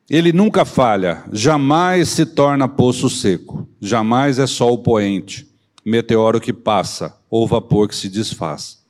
Ele 0.08 0.32
nunca 0.32 0.64
falha, 0.64 1.24
jamais 1.32 2.08
se 2.08 2.24
torna 2.24 2.68
poço 2.68 3.10
seco, 3.10 3.68
jamais 3.80 4.38
é 4.38 4.46
sol 4.46 4.78
poente, 4.78 5.48
meteoro 5.84 6.40
que 6.40 6.52
passa 6.52 7.18
ou 7.28 7.46
vapor 7.46 7.88
que 7.88 7.96
se 7.96 8.08
desfaz. 8.08 8.84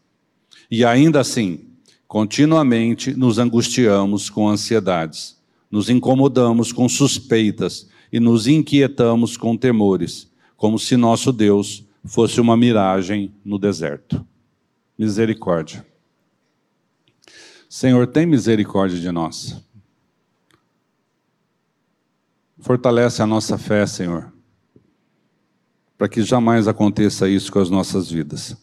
E 0.70 0.84
ainda 0.84 1.20
assim, 1.20 1.66
Continuamente 2.06 3.12
nos 3.16 3.36
angustiamos 3.38 4.30
com 4.30 4.48
ansiedades, 4.48 5.36
nos 5.68 5.90
incomodamos 5.90 6.70
com 6.70 6.88
suspeitas 6.88 7.88
e 8.12 8.20
nos 8.20 8.46
inquietamos 8.46 9.36
com 9.36 9.56
temores, 9.56 10.30
como 10.56 10.78
se 10.78 10.96
nosso 10.96 11.32
Deus 11.32 11.84
fosse 12.04 12.40
uma 12.40 12.56
miragem 12.56 13.32
no 13.44 13.58
deserto. 13.58 14.24
Misericórdia. 14.96 15.84
Senhor, 17.68 18.06
tem 18.06 18.24
misericórdia 18.24 19.00
de 19.00 19.10
nós. 19.10 19.60
Fortalece 22.66 23.22
a 23.22 23.26
nossa 23.28 23.56
fé, 23.56 23.86
Senhor, 23.86 24.32
para 25.96 26.08
que 26.08 26.20
jamais 26.20 26.66
aconteça 26.66 27.28
isso 27.28 27.52
com 27.52 27.60
as 27.60 27.70
nossas 27.70 28.10
vidas. 28.10 28.56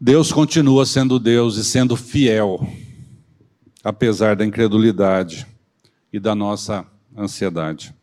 Deus 0.00 0.32
continua 0.32 0.86
sendo 0.86 1.18
Deus 1.18 1.58
e 1.58 1.64
sendo 1.64 1.94
fiel, 1.94 2.66
apesar 3.84 4.34
da 4.34 4.42
incredulidade 4.42 5.46
e 6.10 6.18
da 6.18 6.34
nossa 6.34 6.86
ansiedade. 7.14 7.94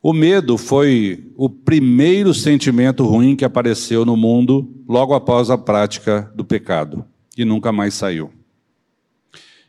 O 0.00 0.12
medo 0.12 0.56
foi 0.56 1.32
o 1.36 1.50
primeiro 1.50 2.32
sentimento 2.32 3.04
ruim 3.04 3.34
que 3.34 3.44
apareceu 3.44 4.04
no 4.04 4.16
mundo 4.16 4.80
logo 4.88 5.12
após 5.12 5.50
a 5.50 5.58
prática 5.58 6.30
do 6.36 6.44
pecado 6.44 7.04
e 7.36 7.44
nunca 7.44 7.72
mais 7.72 7.94
saiu. 7.94 8.30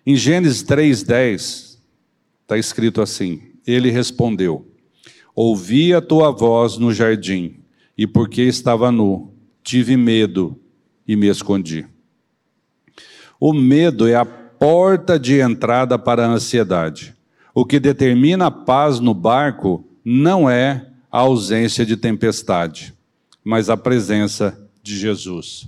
Em 0.05 0.15
Gênesis 0.15 0.61
3:10 0.61 1.68
está 2.49 2.57
escrito 2.57 2.99
assim: 2.99 3.41
Ele 3.65 3.91
respondeu: 3.91 4.67
Ouvi 5.35 5.93
a 5.93 6.01
tua 6.01 6.31
voz 6.31 6.77
no 6.77 6.91
jardim, 6.91 7.59
e 7.95 8.07
porque 8.07 8.41
estava 8.41 8.91
nu, 8.91 9.31
tive 9.63 9.95
medo 9.95 10.59
e 11.07 11.15
me 11.15 11.27
escondi. 11.27 11.85
O 13.39 13.53
medo 13.53 14.07
é 14.07 14.15
a 14.15 14.25
porta 14.25 15.19
de 15.19 15.39
entrada 15.39 15.97
para 15.99 16.25
a 16.25 16.29
ansiedade. 16.29 17.15
O 17.53 17.63
que 17.63 17.79
determina 17.79 18.47
a 18.47 18.51
paz 18.51 18.99
no 18.99 19.13
barco 19.13 19.85
não 20.03 20.49
é 20.49 20.87
a 21.11 21.19
ausência 21.19 21.85
de 21.85 21.95
tempestade, 21.95 22.93
mas 23.43 23.69
a 23.69 23.77
presença 23.77 24.59
de 24.81 24.97
Jesus. 24.97 25.67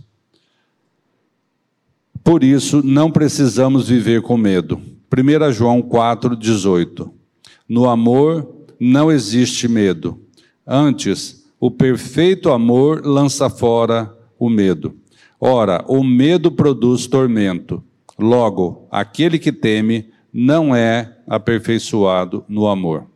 Por 2.24 2.44
isso, 2.44 2.84
não 2.84 3.12
precisamos 3.12 3.88
viver 3.88 4.22
com 4.22 4.38
medo. 4.38 4.82
1 5.12 5.52
João 5.52 5.82
4,18. 5.82 7.12
No 7.68 7.90
amor 7.90 8.66
não 8.80 9.12
existe 9.12 9.68
medo. 9.68 10.20
Antes, 10.66 11.46
o 11.60 11.70
perfeito 11.70 12.52
amor 12.52 13.06
lança 13.06 13.50
fora 13.50 14.16
o 14.40 14.50
medo 14.50 15.02
Ora, 15.44 15.84
o 15.88 16.04
medo 16.04 16.52
produz 16.52 17.08
tormento. 17.08 17.84
Logo, 18.20 18.88
aquele 18.92 19.40
que 19.40 19.52
teme 19.52 20.12
não 20.32 20.76
é 20.76 21.18
aperfeiçoado 21.28 22.46
no 22.48 22.68
amor. 22.68 23.08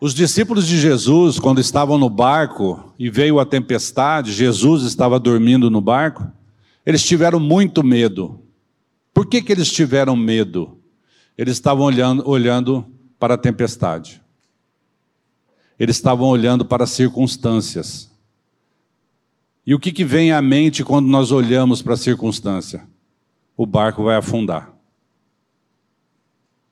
Os 0.00 0.14
discípulos 0.14 0.66
de 0.66 0.78
Jesus, 0.78 1.38
quando 1.38 1.60
estavam 1.60 1.98
no 1.98 2.08
barco 2.08 2.94
e 2.98 3.10
veio 3.10 3.38
a 3.38 3.44
tempestade, 3.44 4.32
Jesus 4.32 4.84
estava 4.84 5.20
dormindo 5.20 5.70
no 5.70 5.82
barco, 5.82 6.26
eles 6.86 7.04
tiveram 7.04 7.38
muito 7.38 7.84
medo. 7.84 8.40
Por 9.22 9.28
que, 9.28 9.40
que 9.40 9.52
eles 9.52 9.70
tiveram 9.70 10.16
medo? 10.16 10.80
Eles 11.38 11.52
estavam 11.52 11.84
olhando, 11.84 12.28
olhando 12.28 12.84
para 13.20 13.34
a 13.34 13.38
tempestade. 13.38 14.20
Eles 15.78 15.94
estavam 15.94 16.26
olhando 16.26 16.64
para 16.64 16.82
as 16.82 16.90
circunstâncias. 16.90 18.10
E 19.64 19.76
o 19.76 19.78
que, 19.78 19.92
que 19.92 20.04
vem 20.04 20.32
à 20.32 20.42
mente 20.42 20.82
quando 20.82 21.06
nós 21.06 21.30
olhamos 21.30 21.80
para 21.80 21.94
a 21.94 21.96
circunstância? 21.96 22.84
O 23.56 23.64
barco 23.64 24.02
vai 24.02 24.16
afundar. 24.16 24.72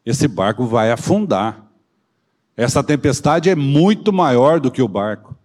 Esse 0.05 0.27
barco 0.27 0.67
vai 0.67 0.91
afundar. 0.91 1.71
Essa 2.57 2.83
tempestade 2.83 3.49
é 3.49 3.55
muito 3.55 4.13
maior 4.13 4.59
do 4.59 4.73
que 4.73 4.83
o 4.83 4.89
barco. 4.89 5.39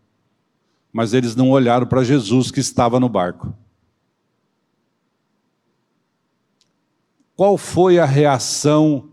Mas 0.91 1.13
eles 1.13 1.35
não 1.35 1.51
olharam 1.51 1.85
para 1.85 2.03
Jesus 2.03 2.49
que 2.49 2.59
estava 2.59 2.99
no 2.99 3.07
barco. 3.07 3.55
Qual 7.35 7.57
foi 7.57 7.99
a 7.99 8.05
reação 8.05 9.09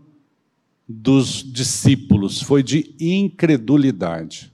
dos 0.87 1.43
discípulos? 1.43 2.41
Foi 2.41 2.63
de 2.63 2.95
incredulidade. 2.99 4.51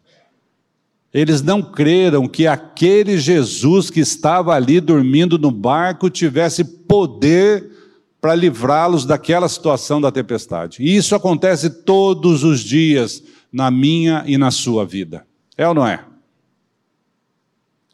Eles 1.14 1.42
não 1.42 1.62
creram 1.62 2.28
que 2.28 2.48
aquele 2.48 3.18
Jesus 3.18 3.90
que 3.90 4.00
estava 4.00 4.54
ali 4.54 4.80
dormindo 4.80 5.38
no 5.38 5.52
barco 5.52 6.10
tivesse 6.10 6.64
poder 6.64 7.72
para 8.20 8.36
livrá-los 8.36 9.06
daquela 9.06 9.48
situação 9.48 10.02
da 10.02 10.12
tempestade. 10.12 10.84
E 10.84 10.96
isso 10.96 11.16
acontece 11.16 11.70
todos 11.70 12.44
os 12.44 12.60
dias 12.62 13.24
na 13.52 13.72
minha 13.72 14.24
e 14.28 14.38
na 14.38 14.52
sua 14.52 14.86
vida. 14.86 15.26
É 15.56 15.68
ou 15.68 15.74
não 15.74 15.86
é? 15.86 16.04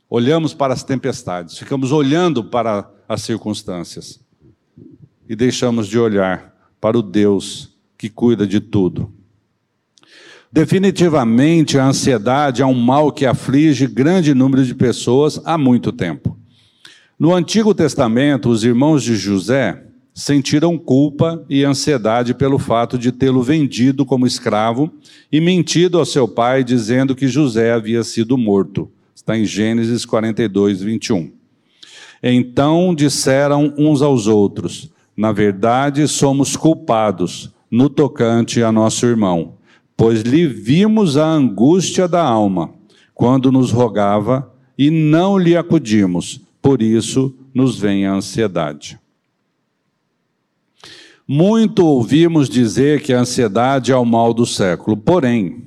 Olhamos 0.09 0.53
para 0.53 0.73
as 0.73 0.83
tempestades, 0.83 1.57
ficamos 1.57 1.91
olhando 1.91 2.43
para 2.43 2.89
as 3.07 3.21
circunstâncias 3.21 4.24
e 5.27 5.35
deixamos 5.35 5.88
de 5.88 5.97
olhar 5.97 6.55
para 6.79 6.97
o 6.97 7.01
Deus 7.01 7.75
que 7.97 8.09
cuida 8.09 8.45
de 8.45 8.59
tudo. 8.59 9.11
Definitivamente, 10.51 11.77
a 11.77 11.85
ansiedade 11.85 12.61
é 12.61 12.65
um 12.65 12.73
mal 12.73 13.11
que 13.11 13.25
aflige 13.25 13.88
grande 13.88 14.33
número 14.33 14.63
de 14.63 14.73
pessoas 14.73 15.41
há 15.43 15.57
muito 15.57 15.91
tempo. 15.91 16.38
No 17.19 17.33
Antigo 17.33 17.73
Testamento, 17.73 18.49
os 18.49 18.63
irmãos 18.63 19.03
de 19.03 19.15
José 19.15 19.83
sentiram 20.13 20.77
culpa 20.77 21.43
e 21.49 21.65
ansiedade 21.65 22.33
pelo 22.33 22.57
fato 22.57 22.97
de 22.97 23.11
tê-lo 23.11 23.43
vendido 23.43 24.05
como 24.05 24.25
escravo 24.25 24.89
e 25.29 25.41
mentido 25.41 25.99
ao 25.99 26.05
seu 26.05 26.25
pai, 26.25 26.63
dizendo 26.63 27.13
que 27.13 27.27
José 27.27 27.73
havia 27.73 28.01
sido 28.03 28.38
morto. 28.38 28.89
Está 29.13 29.38
em 29.38 29.43
Gênesis 29.43 30.05
42, 30.05 30.81
21. 30.81 31.31
Então 32.23 32.95
disseram 32.95 33.73
uns 33.77 34.01
aos 34.01 34.25
outros: 34.27 34.89
Na 35.15 35.32
verdade, 35.32 36.08
somos 36.08 36.58
culpados 36.58 37.51
no 37.71 37.89
tocante 37.89 38.62
a 38.62 38.71
nosso 38.71 39.06
irmão, 39.06 39.54
pois 39.95 40.21
lhe 40.21 40.45
vimos 40.45 41.17
a 41.17 41.25
angústia 41.25 42.08
da 42.08 42.23
alma 42.23 42.71
quando 43.13 43.51
nos 43.51 43.71
rogava 43.71 44.51
e 44.78 44.91
não 44.91 45.38
lhe 45.38 45.56
acudimos, 45.56 46.41
por 46.62 46.82
isso 46.82 47.34
nos 47.54 47.80
vem 47.80 48.06
a 48.06 48.13
ansiedade. 48.13 48.99
Muito 51.28 51.86
ouvimos 51.86 52.49
dizer 52.49 53.01
que 53.01 53.13
a 53.13 53.21
ansiedade 53.21 53.91
é 53.91 53.95
o 53.95 54.06
mal 54.06 54.34
do 54.34 54.45
século, 54.45 54.97
porém, 54.97 55.63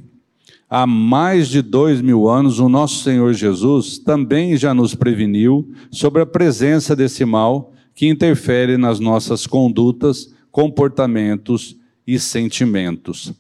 há 0.69 0.87
mais 0.87 1.49
de 1.49 1.63
dois 1.63 2.01
mil 2.01 2.29
anos, 2.29 2.61
o 2.61 2.69
nosso 2.69 3.03
Senhor 3.03 3.33
Jesus 3.33 3.99
também 3.99 4.57
já 4.57 4.75
nos 4.75 4.95
preveniu 4.95 5.69
sobre 5.91 6.23
a 6.23 6.27
presença 6.27 6.95
desse 6.95 7.25
mal 7.25 7.73
que 7.99 8.07
interfere 8.07 8.77
nas 8.77 9.01
nossas 9.01 9.45
condutas, 9.45 10.33
comportamentos 10.53 11.77
e 12.07 12.17
sentimentos. 12.17 13.33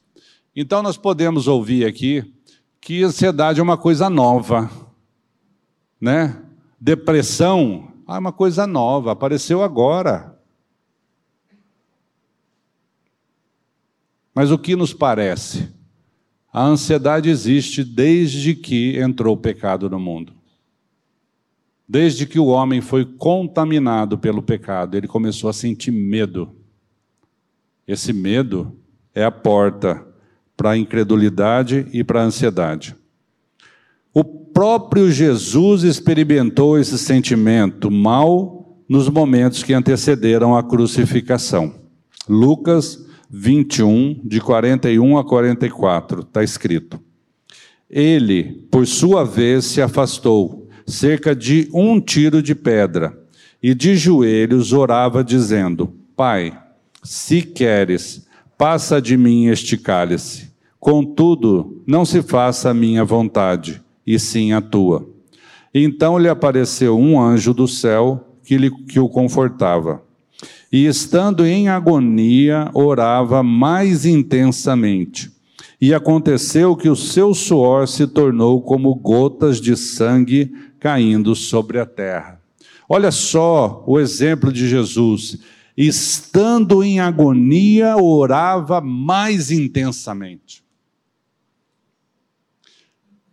Então, 0.54 0.82
nós 0.82 0.96
podemos 0.96 1.46
ouvir 1.46 1.86
aqui 1.86 2.34
que 2.80 3.04
ansiedade 3.04 3.60
é 3.60 3.62
uma 3.62 3.76
coisa 3.76 4.10
nova, 4.10 4.68
né? 6.00 6.42
Depressão 6.80 7.92
é 8.08 8.18
uma 8.18 8.32
coisa 8.32 8.66
nova, 8.66 9.12
apareceu 9.12 9.62
agora. 9.62 10.36
Mas 14.34 14.50
o 14.50 14.58
que 14.58 14.74
nos 14.74 14.92
parece? 14.92 15.72
A 16.52 16.64
ansiedade 16.64 17.30
existe 17.30 17.84
desde 17.84 18.56
que 18.56 18.98
entrou 18.98 19.36
o 19.36 19.40
pecado 19.40 19.88
no 19.88 20.00
mundo. 20.00 20.37
Desde 21.88 22.26
que 22.26 22.38
o 22.38 22.46
homem 22.46 22.82
foi 22.82 23.04
contaminado 23.04 24.18
pelo 24.18 24.42
pecado, 24.42 24.96
ele 24.96 25.08
começou 25.08 25.48
a 25.48 25.54
sentir 25.54 25.90
medo. 25.90 26.54
Esse 27.86 28.12
medo 28.12 28.76
é 29.14 29.24
a 29.24 29.30
porta 29.30 30.06
para 30.54 30.70
a 30.70 30.76
incredulidade 30.76 31.86
e 31.92 32.04
para 32.04 32.20
a 32.20 32.24
ansiedade. 32.24 32.94
O 34.12 34.22
próprio 34.22 35.10
Jesus 35.10 35.82
experimentou 35.82 36.78
esse 36.78 36.98
sentimento 36.98 37.90
mal 37.90 38.76
nos 38.88 39.08
momentos 39.08 39.62
que 39.62 39.72
antecederam 39.72 40.56
a 40.56 40.62
crucificação. 40.62 41.74
Lucas 42.28 43.06
21, 43.30 44.20
de 44.24 44.40
41 44.40 45.16
a 45.16 45.24
44, 45.24 46.20
está 46.20 46.42
escrito. 46.42 47.00
Ele, 47.88 48.66
por 48.70 48.86
sua 48.86 49.24
vez, 49.24 49.64
se 49.64 49.80
afastou, 49.80 50.67
cerca 50.88 51.36
de 51.36 51.68
um 51.72 52.00
tiro 52.00 52.42
de 52.42 52.54
pedra, 52.54 53.16
e 53.62 53.74
de 53.74 53.96
joelhos 53.96 54.72
orava, 54.72 55.22
dizendo: 55.22 55.92
Pai, 56.16 56.58
se 57.02 57.42
queres, 57.42 58.26
passa 58.56 59.00
de 59.00 59.16
mim 59.16 59.46
este 59.46 59.76
cálice. 59.76 60.48
Contudo, 60.80 61.82
não 61.86 62.04
se 62.04 62.22
faça 62.22 62.70
a 62.70 62.74
minha 62.74 63.04
vontade, 63.04 63.82
e 64.06 64.18
sim 64.18 64.52
a 64.52 64.60
tua. 64.60 65.08
Então 65.74 66.18
lhe 66.18 66.28
apareceu 66.28 66.98
um 66.98 67.20
anjo 67.20 67.52
do 67.52 67.68
céu 67.68 68.36
que, 68.42 68.56
lhe, 68.56 68.70
que 68.86 68.98
o 68.98 69.08
confortava 69.08 70.02
e, 70.72 70.86
estando 70.86 71.46
em 71.46 71.68
agonia, 71.68 72.70
orava 72.74 73.42
mais 73.42 74.04
intensamente. 74.04 75.30
E 75.80 75.94
aconteceu 75.94 76.76
que 76.76 76.88
o 76.88 76.96
seu 76.96 77.32
suor 77.32 77.86
se 77.86 78.06
tornou 78.06 78.60
como 78.60 78.94
gotas 78.94 79.60
de 79.60 79.76
sangue 79.76 80.52
caindo 80.78 81.34
sobre 81.34 81.78
a 81.78 81.86
terra. 81.86 82.40
Olha 82.88 83.10
só 83.10 83.84
o 83.86 83.98
exemplo 83.98 84.52
de 84.52 84.68
Jesus. 84.68 85.38
Estando 85.76 86.82
em 86.82 87.00
agonia, 87.00 87.96
orava 87.96 88.80
mais 88.80 89.50
intensamente. 89.50 90.64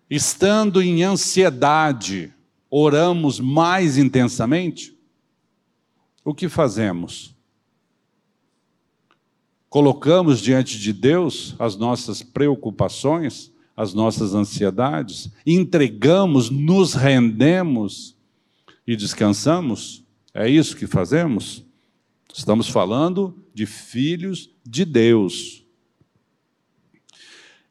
Estando 0.09 0.81
em 0.81 1.03
ansiedade, 1.03 2.33
oramos 2.69 3.39
mais 3.39 3.97
intensamente? 3.97 4.95
o 6.25 6.33
que 6.33 6.49
fazemos? 6.49 7.35
Colocamos 9.69 10.39
diante 10.39 10.79
de 10.79 10.91
Deus 10.91 11.55
as 11.59 11.75
nossas 11.77 12.23
preocupações, 12.23 13.53
as 13.75 13.93
nossas 13.93 14.33
ansiedades, 14.33 15.29
entregamos, 15.45 16.49
nos 16.49 16.93
rendemos 16.93 18.15
e 18.87 18.95
descansamos? 18.95 20.03
É 20.33 20.49
isso 20.49 20.75
que 20.77 20.87
fazemos? 20.87 21.63
Estamos 22.33 22.67
falando 22.67 23.35
de 23.53 23.65
filhos 23.65 24.49
de 24.65 24.85
Deus. 24.85 25.63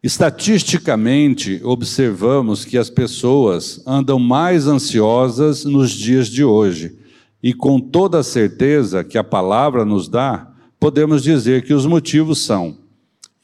Estatisticamente, 0.02 1.60
observamos 1.64 2.64
que 2.64 2.76
as 2.76 2.90
pessoas 2.90 3.82
andam 3.86 4.18
mais 4.18 4.66
ansiosas 4.66 5.64
nos 5.64 5.90
dias 5.90 6.28
de 6.28 6.44
hoje 6.44 6.98
e 7.42 7.52
com 7.52 7.78
toda 7.78 8.18
a 8.18 8.22
certeza 8.22 9.04
que 9.04 9.18
a 9.18 9.24
palavra 9.24 9.84
nos 9.84 10.08
dá, 10.08 10.50
podemos 10.80 11.22
dizer 11.22 11.64
que 11.64 11.74
os 11.74 11.84
motivos 11.84 12.44
são 12.44 12.78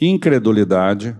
incredulidade, 0.00 1.14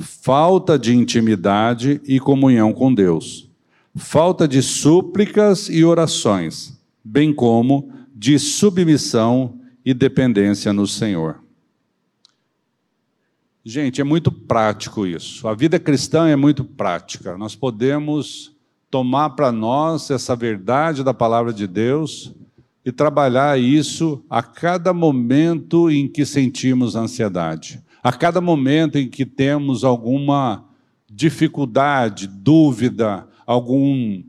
falta 0.00 0.78
de 0.78 0.94
intimidade 0.94 2.00
e 2.04 2.18
comunhão 2.18 2.72
com 2.72 2.92
Deus, 2.92 3.48
falta 3.94 4.48
de 4.48 4.62
súplicas 4.62 5.68
e 5.68 5.84
orações, 5.84 6.78
bem 7.04 7.32
como 7.32 7.92
de 8.14 8.38
submissão 8.38 9.60
e 9.84 9.94
dependência 9.94 10.72
no 10.72 10.86
Senhor. 10.86 11.40
Gente, 13.64 14.00
é 14.00 14.04
muito 14.04 14.32
prático 14.32 15.06
isso. 15.06 15.46
A 15.46 15.54
vida 15.54 15.78
cristã 15.78 16.28
é 16.28 16.36
muito 16.36 16.64
prática. 16.64 17.36
Nós 17.36 17.54
podemos 17.54 18.56
tomar 18.90 19.30
para 19.30 19.52
nós 19.52 20.10
essa 20.10 20.34
verdade 20.34 21.04
da 21.04 21.14
palavra 21.14 21.52
de 21.52 21.66
Deus 21.66 22.34
e 22.84 22.90
trabalhar 22.90 23.60
isso 23.60 24.24
a 24.28 24.42
cada 24.42 24.92
momento 24.92 25.90
em 25.90 26.08
que 26.08 26.24
sentimos 26.24 26.96
ansiedade, 26.96 27.82
a 28.02 28.12
cada 28.12 28.40
momento 28.40 28.98
em 28.98 29.08
que 29.08 29.26
temos 29.26 29.84
alguma 29.84 30.64
dificuldade, 31.10 32.26
dúvida, 32.26 33.26
algum, 33.46 34.22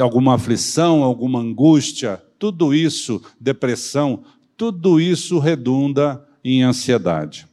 alguma 0.00 0.34
aflição, 0.34 1.02
alguma 1.02 1.40
angústia, 1.40 2.22
tudo 2.38 2.74
isso, 2.74 3.20
depressão, 3.40 4.22
tudo 4.56 5.00
isso 5.00 5.38
redunda 5.38 6.24
em 6.44 6.62
ansiedade. 6.62 7.46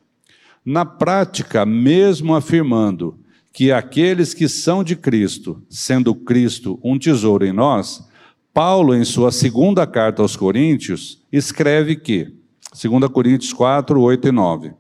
Na 0.64 0.86
prática, 0.86 1.66
mesmo 1.66 2.36
afirmando 2.36 3.20
que 3.52 3.72
aqueles 3.72 4.34
que 4.34 4.48
são 4.48 4.84
de 4.84 4.96
Cristo, 4.96 5.62
sendo 5.70 6.14
Cristo 6.14 6.80
um 6.84 6.98
tesouro 6.98 7.46
em 7.46 7.52
nós, 7.52 8.08
Paulo, 8.54 8.96
em 8.96 9.04
sua 9.04 9.32
segunda 9.32 9.86
carta 9.88 10.22
aos 10.22 10.36
Coríntios, 10.36 11.24
escreve 11.32 11.96
que, 11.96 12.34
2 12.72 13.12
Coríntios 13.12 13.54
4, 13.54 14.00
8 14.00 14.28
e 14.28 14.32
9, 14.32 14.74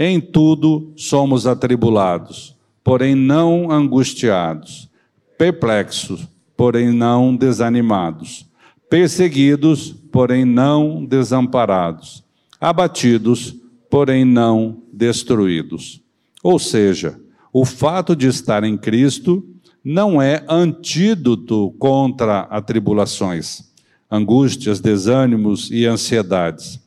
em 0.00 0.20
tudo 0.20 0.92
somos 0.96 1.44
atribulados, 1.44 2.54
porém 2.84 3.16
não 3.16 3.72
angustiados, 3.72 4.88
perplexos, 5.36 6.24
porém 6.56 6.92
não 6.92 7.34
desanimados, 7.34 8.46
perseguidos, 8.88 9.90
porém 10.12 10.44
não 10.44 11.04
desamparados, 11.04 12.22
abatidos, 12.60 13.56
porém 13.90 14.24
não 14.24 14.84
destruídos. 14.92 16.00
Ou 16.44 16.60
seja, 16.60 17.20
o 17.52 17.64
fato 17.64 18.14
de 18.14 18.28
estar 18.28 18.62
em 18.62 18.76
Cristo 18.76 19.44
não 19.82 20.22
é 20.22 20.44
antídoto 20.48 21.74
contra 21.76 22.42
atribulações, 22.42 23.72
angústias, 24.08 24.78
desânimos 24.78 25.72
e 25.72 25.86
ansiedades. 25.86 26.80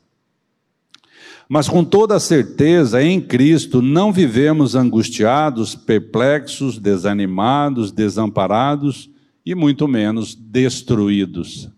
Mas 1.54 1.68
com 1.68 1.84
toda 1.84 2.18
certeza, 2.18 3.02
em 3.02 3.20
Cristo 3.20 3.82
não 3.82 4.10
vivemos 4.10 4.74
angustiados, 4.74 5.74
perplexos, 5.74 6.78
desanimados, 6.78 7.92
desamparados 7.92 9.10
e 9.44 9.54
muito 9.54 9.86
menos 9.86 10.34
destruídos. 10.34 11.68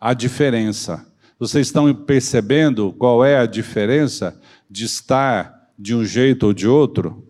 A 0.00 0.14
diferença. 0.14 1.06
Vocês 1.38 1.66
estão 1.66 1.94
percebendo 1.94 2.90
qual 2.94 3.22
é 3.22 3.36
a 3.36 3.44
diferença 3.44 4.40
de 4.70 4.86
estar 4.86 5.68
de 5.78 5.94
um 5.94 6.02
jeito 6.02 6.46
ou 6.46 6.54
de 6.54 6.66
outro? 6.66 7.28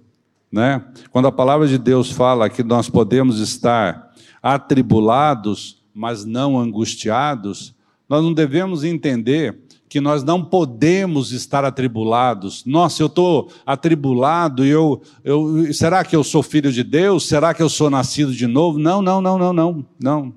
Né? 0.52 0.80
Quando 1.10 1.26
a 1.26 1.32
palavra 1.32 1.66
de 1.66 1.76
Deus 1.76 2.08
fala 2.08 2.48
que 2.48 2.62
nós 2.62 2.88
podemos 2.88 3.40
estar 3.40 4.14
atribulados, 4.40 5.82
mas 5.92 6.24
não 6.24 6.56
angustiados, 6.56 7.74
nós 8.08 8.22
não 8.22 8.32
devemos 8.32 8.84
entender 8.84 9.66
que 9.88 10.00
nós 10.00 10.22
não 10.22 10.44
podemos 10.44 11.32
estar 11.32 11.64
atribulados. 11.64 12.64
Nossa, 12.64 13.02
eu 13.02 13.06
estou 13.06 13.50
atribulado 13.64 14.64
eu, 14.64 15.00
eu, 15.24 15.72
será 15.72 16.04
que 16.04 16.14
eu 16.14 16.22
sou 16.22 16.42
filho 16.42 16.72
de 16.72 16.82
Deus? 16.82 17.26
Será 17.26 17.54
que 17.54 17.62
eu 17.62 17.68
sou 17.68 17.88
nascido 17.88 18.32
de 18.32 18.46
novo? 18.46 18.78
Não, 18.78 19.00
não, 19.00 19.20
não, 19.20 19.38
não, 19.38 19.52
não, 19.52 19.86
não. 20.00 20.34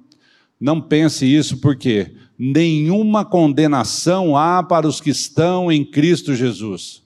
Não 0.60 0.80
pense 0.80 1.26
isso, 1.26 1.58
porque 1.58 2.14
nenhuma 2.38 3.26
condenação 3.26 4.38
há 4.38 4.62
para 4.62 4.88
os 4.88 5.02
que 5.02 5.10
estão 5.10 5.72
em 5.72 5.84
Cristo 5.84 6.36
Jesus. 6.36 7.02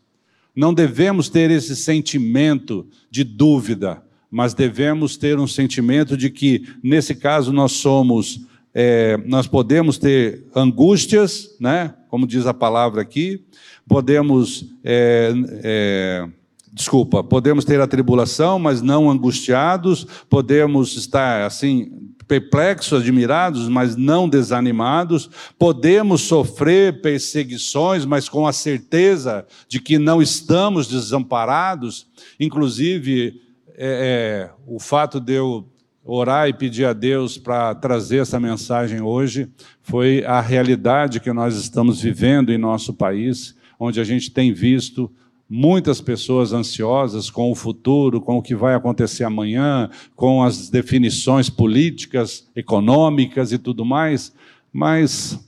Não 0.56 0.74
devemos 0.74 1.30
ter 1.30 1.52
esse 1.52 1.76
sentimento 1.76 2.86
de 3.10 3.24
dúvida, 3.24 4.04
mas 4.30 4.54
devemos 4.54 5.18
ter 5.18 5.40
um 5.40 5.48
sentimento 5.48 6.18
de 6.18 6.30
que, 6.30 6.68
nesse 6.84 7.16
caso, 7.16 7.54
nós 7.54 7.74
somos, 7.74 8.42
é, 8.78 9.16
nós 9.26 9.48
podemos 9.48 9.98
ter 9.98 10.46
angústias, 10.54 11.56
né? 11.62 11.94
como 12.10 12.28
diz 12.28 12.46
a 12.46 12.54
palavra 12.54 13.02
aqui, 13.02 13.42
podemos, 13.88 14.66
é, 14.84 15.32
é, 15.64 16.28
desculpa, 16.74 17.24
podemos 17.24 17.64
ter 17.64 17.80
a 17.80 17.88
tribulação, 17.88 18.60
mas 18.60 18.82
não 18.82 19.10
angustiados, 19.10 20.06
podemos 20.30 20.98
estar 20.98 21.46
assim 21.46 21.90
perplexos, 22.28 23.02
admirados, 23.02 23.70
mas 23.70 23.96
não 23.96 24.28
desanimados. 24.28 25.30
Podemos 25.60 26.22
sofrer 26.22 27.02
perseguições, 27.02 28.04
mas 28.04 28.28
com 28.28 28.48
a 28.48 28.52
certeza 28.52 29.46
de 29.70 29.80
que 29.80 30.00
não 30.00 30.22
estamos 30.22 30.88
desamparados. 30.88 32.08
Inclusive, 32.40 33.42
é, 33.78 34.50
é, 34.50 34.52
o 34.66 34.80
fato 34.80 35.20
de 35.20 35.34
eu 35.34 35.68
orar 36.08 36.48
e 36.48 36.54
pedir 36.54 36.86
a 36.86 36.94
Deus 36.94 37.36
para 37.36 37.74
trazer 37.74 38.18
essa 38.18 38.40
mensagem 38.40 39.02
hoje 39.02 39.50
foi 39.82 40.24
a 40.24 40.40
realidade 40.40 41.20
que 41.20 41.34
nós 41.34 41.56
estamos 41.56 42.00
vivendo 42.00 42.52
em 42.52 42.60
nosso 42.60 42.94
país, 42.94 43.56
onde 43.80 44.00
a 44.00 44.04
gente 44.04 44.30
tem 44.30 44.54
visto 44.54 45.12
muitas 45.50 46.02
pessoas 46.02 46.54
ansiosas 46.54 47.32
com 47.32 47.52
o 47.52 47.56
futuro, 47.56 48.22
com 48.22 48.38
o 48.38 48.42
que 48.42 48.56
vai 48.56 48.76
acontecer 48.76 49.24
amanhã, 49.24 49.90
com 50.16 50.44
as 50.44 50.70
definições 50.70 51.50
políticas, 51.50 52.48
econômicas 52.56 53.52
e 53.52 53.58
tudo 53.58 53.84
mais, 53.84 54.32
mas 54.72 55.40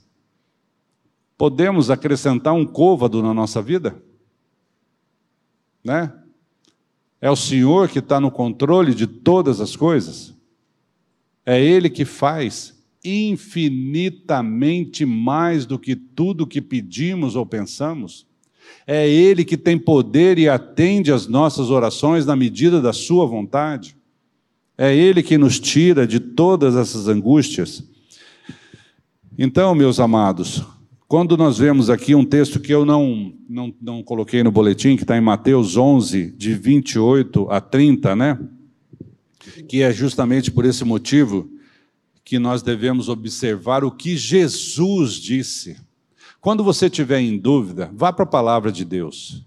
podemos 1.36 1.88
acrescentar 1.88 2.52
um 2.52 2.66
côvado 2.66 3.22
na 3.22 3.32
nossa 3.32 3.62
vida? 3.62 4.02
Né? 5.84 6.12
É 7.20 7.30
o 7.30 7.36
Senhor 7.36 7.88
que 7.88 8.00
está 8.00 8.20
no 8.20 8.30
controle 8.30 8.92
de 8.92 9.06
todas 9.06 9.60
as 9.60 9.76
coisas. 9.76 10.37
É 11.50 11.58
Ele 11.58 11.88
que 11.88 12.04
faz 12.04 12.74
infinitamente 13.02 15.06
mais 15.06 15.64
do 15.64 15.78
que 15.78 15.96
tudo 15.96 16.46
que 16.46 16.60
pedimos 16.60 17.36
ou 17.36 17.46
pensamos. 17.46 18.26
É 18.86 19.08
Ele 19.08 19.46
que 19.46 19.56
tem 19.56 19.78
poder 19.78 20.38
e 20.38 20.46
atende 20.46 21.10
às 21.10 21.26
nossas 21.26 21.70
orações 21.70 22.26
na 22.26 22.36
medida 22.36 22.82
da 22.82 22.92
Sua 22.92 23.24
vontade. 23.24 23.96
É 24.76 24.94
Ele 24.94 25.22
que 25.22 25.38
nos 25.38 25.58
tira 25.58 26.06
de 26.06 26.20
todas 26.20 26.76
essas 26.76 27.08
angústias. 27.08 27.82
Então, 29.38 29.74
meus 29.74 29.98
amados, 29.98 30.62
quando 31.06 31.34
nós 31.34 31.56
vemos 31.56 31.88
aqui 31.88 32.14
um 32.14 32.26
texto 32.26 32.60
que 32.60 32.74
eu 32.74 32.84
não, 32.84 33.32
não, 33.48 33.74
não 33.80 34.02
coloquei 34.02 34.42
no 34.42 34.52
boletim, 34.52 34.96
que 34.96 35.02
está 35.02 35.16
em 35.16 35.22
Mateus 35.22 35.78
11, 35.78 36.30
de 36.32 36.52
28 36.52 37.50
a 37.50 37.58
30, 37.58 38.14
né? 38.14 38.38
Que 39.68 39.82
é 39.82 39.92
justamente 39.92 40.50
por 40.50 40.64
esse 40.64 40.84
motivo 40.84 41.50
que 42.24 42.38
nós 42.38 42.62
devemos 42.62 43.08
observar 43.08 43.84
o 43.84 43.90
que 43.90 44.16
Jesus 44.16 45.14
disse. 45.14 45.78
Quando 46.40 46.62
você 46.62 46.90
tiver 46.90 47.20
em 47.20 47.38
dúvida, 47.38 47.90
vá 47.94 48.12
para 48.12 48.24
a 48.24 48.28
palavra 48.28 48.70
de 48.70 48.84
Deus. 48.84 49.46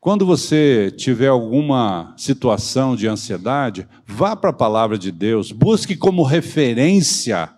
Quando 0.00 0.24
você 0.24 0.90
tiver 0.96 1.28
alguma 1.28 2.14
situação 2.16 2.96
de 2.96 3.06
ansiedade, 3.06 3.86
vá 4.06 4.34
para 4.34 4.50
a 4.50 4.54
palavra 4.54 4.98
de 4.98 5.12
Deus. 5.12 5.52
Busque 5.52 5.94
como 5.94 6.22
referência 6.22 7.50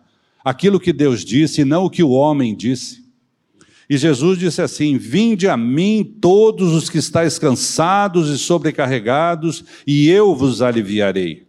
aquilo 0.44 0.80
que 0.80 0.92
Deus 0.92 1.24
disse 1.24 1.60
e 1.60 1.64
não 1.64 1.84
o 1.84 1.90
que 1.90 2.02
o 2.02 2.10
homem 2.10 2.54
disse. 2.54 3.03
E 3.88 3.96
Jesus 3.96 4.38
disse 4.38 4.62
assim: 4.62 4.96
Vinde 4.96 5.48
a 5.48 5.56
mim 5.56 6.16
todos 6.20 6.72
os 6.72 6.88
que 6.88 6.98
estáis 6.98 7.38
cansados 7.38 8.28
e 8.30 8.38
sobrecarregados, 8.38 9.64
e 9.86 10.08
eu 10.08 10.34
vos 10.34 10.62
aliviarei. 10.62 11.44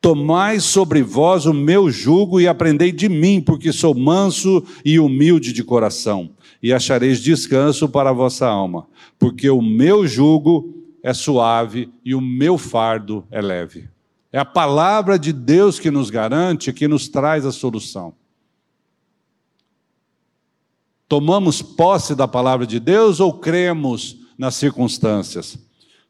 Tomai 0.00 0.60
sobre 0.60 1.02
vós 1.02 1.46
o 1.46 1.54
meu 1.54 1.90
jugo 1.90 2.40
e 2.40 2.46
aprendei 2.46 2.92
de 2.92 3.08
mim, 3.08 3.40
porque 3.40 3.72
sou 3.72 3.94
manso 3.94 4.62
e 4.84 4.98
humilde 4.98 5.52
de 5.52 5.64
coração 5.64 6.30
e 6.62 6.72
achareis 6.72 7.20
descanso 7.20 7.88
para 7.88 8.10
a 8.10 8.12
vossa 8.12 8.46
alma, 8.46 8.86
porque 9.18 9.48
o 9.48 9.62
meu 9.62 10.06
jugo 10.06 10.74
é 11.02 11.14
suave 11.14 11.88
e 12.04 12.14
o 12.14 12.20
meu 12.20 12.58
fardo 12.58 13.24
é 13.30 13.40
leve. 13.40 13.88
É 14.32 14.38
a 14.38 14.44
palavra 14.44 15.18
de 15.18 15.32
Deus 15.32 15.78
que 15.78 15.90
nos 15.90 16.10
garante, 16.10 16.72
que 16.72 16.88
nos 16.88 17.08
traz 17.08 17.46
a 17.46 17.52
solução. 17.52 18.14
Tomamos 21.08 21.62
posse 21.62 22.14
da 22.14 22.26
palavra 22.26 22.66
de 22.66 22.80
Deus 22.80 23.20
ou 23.20 23.32
cremos 23.32 24.16
nas 24.36 24.56
circunstâncias? 24.56 25.58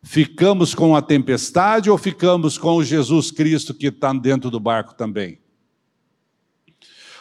Ficamos 0.03 0.75
com 0.75 0.95
a 0.95 1.03
tempestade 1.03 1.91
ou 1.91 1.99
ficamos 1.99 2.57
com 2.57 2.77
o 2.77 2.85
Jesus 2.85 3.31
Cristo 3.31 3.75
que 3.75 3.89
está 3.89 4.13
dentro 4.13 4.51
do 4.51 4.61
barco 4.61 4.95
também? 4.95 5.39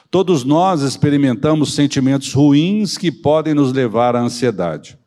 Todos 0.09 0.45
nós 0.45 0.81
experimentamos 0.81 1.73
sentimentos 1.73 2.31
ruins 2.31 2.97
que 2.97 3.11
podem 3.11 3.53
nos 3.53 3.73
levar 3.73 4.15
à 4.15 4.21
ansiedade. 4.21 4.97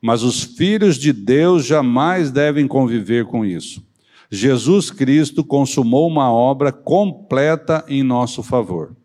Mas 0.00 0.22
os 0.22 0.42
filhos 0.42 0.96
de 0.96 1.12
Deus 1.12 1.66
jamais 1.66 2.30
devem 2.30 2.66
conviver 2.66 3.26
com 3.26 3.44
isso. 3.44 3.84
Jesus 4.30 4.90
Cristo 4.90 5.44
consumou 5.44 6.08
uma 6.08 6.32
obra 6.32 6.72
completa 6.72 7.84
em 7.88 8.02
nosso 8.02 8.42
favor. 8.42 8.96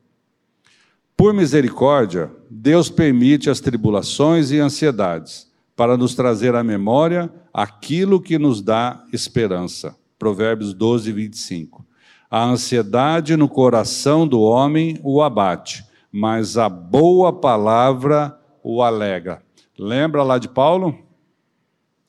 Por 1.19 1.33
misericórdia, 1.33 2.31
Deus 2.49 2.89
permite 2.89 3.49
as 3.49 3.59
tribulações 3.59 4.51
e 4.51 4.57
ansiedades 4.57 5.51
para 5.75 5.97
nos 5.97 6.15
trazer 6.15 6.55
à 6.55 6.63
memória 6.63 7.29
aquilo 7.53 8.21
que 8.21 8.39
nos 8.39 8.61
dá 8.61 9.03
esperança. 9.11 9.97
Provérbios 10.17 10.73
12, 10.73 11.11
25. 11.11 11.85
A 12.31 12.45
ansiedade 12.45 13.35
no 13.35 13.49
coração 13.49 14.25
do 14.25 14.39
homem 14.39 14.97
o 15.03 15.21
abate, 15.21 15.83
mas 16.09 16.57
a 16.57 16.69
boa 16.69 17.33
palavra 17.33 18.39
o 18.63 18.81
alegra. 18.81 19.43
Lembra 19.77 20.23
lá 20.23 20.37
de 20.37 20.47
Paulo? 20.47 20.97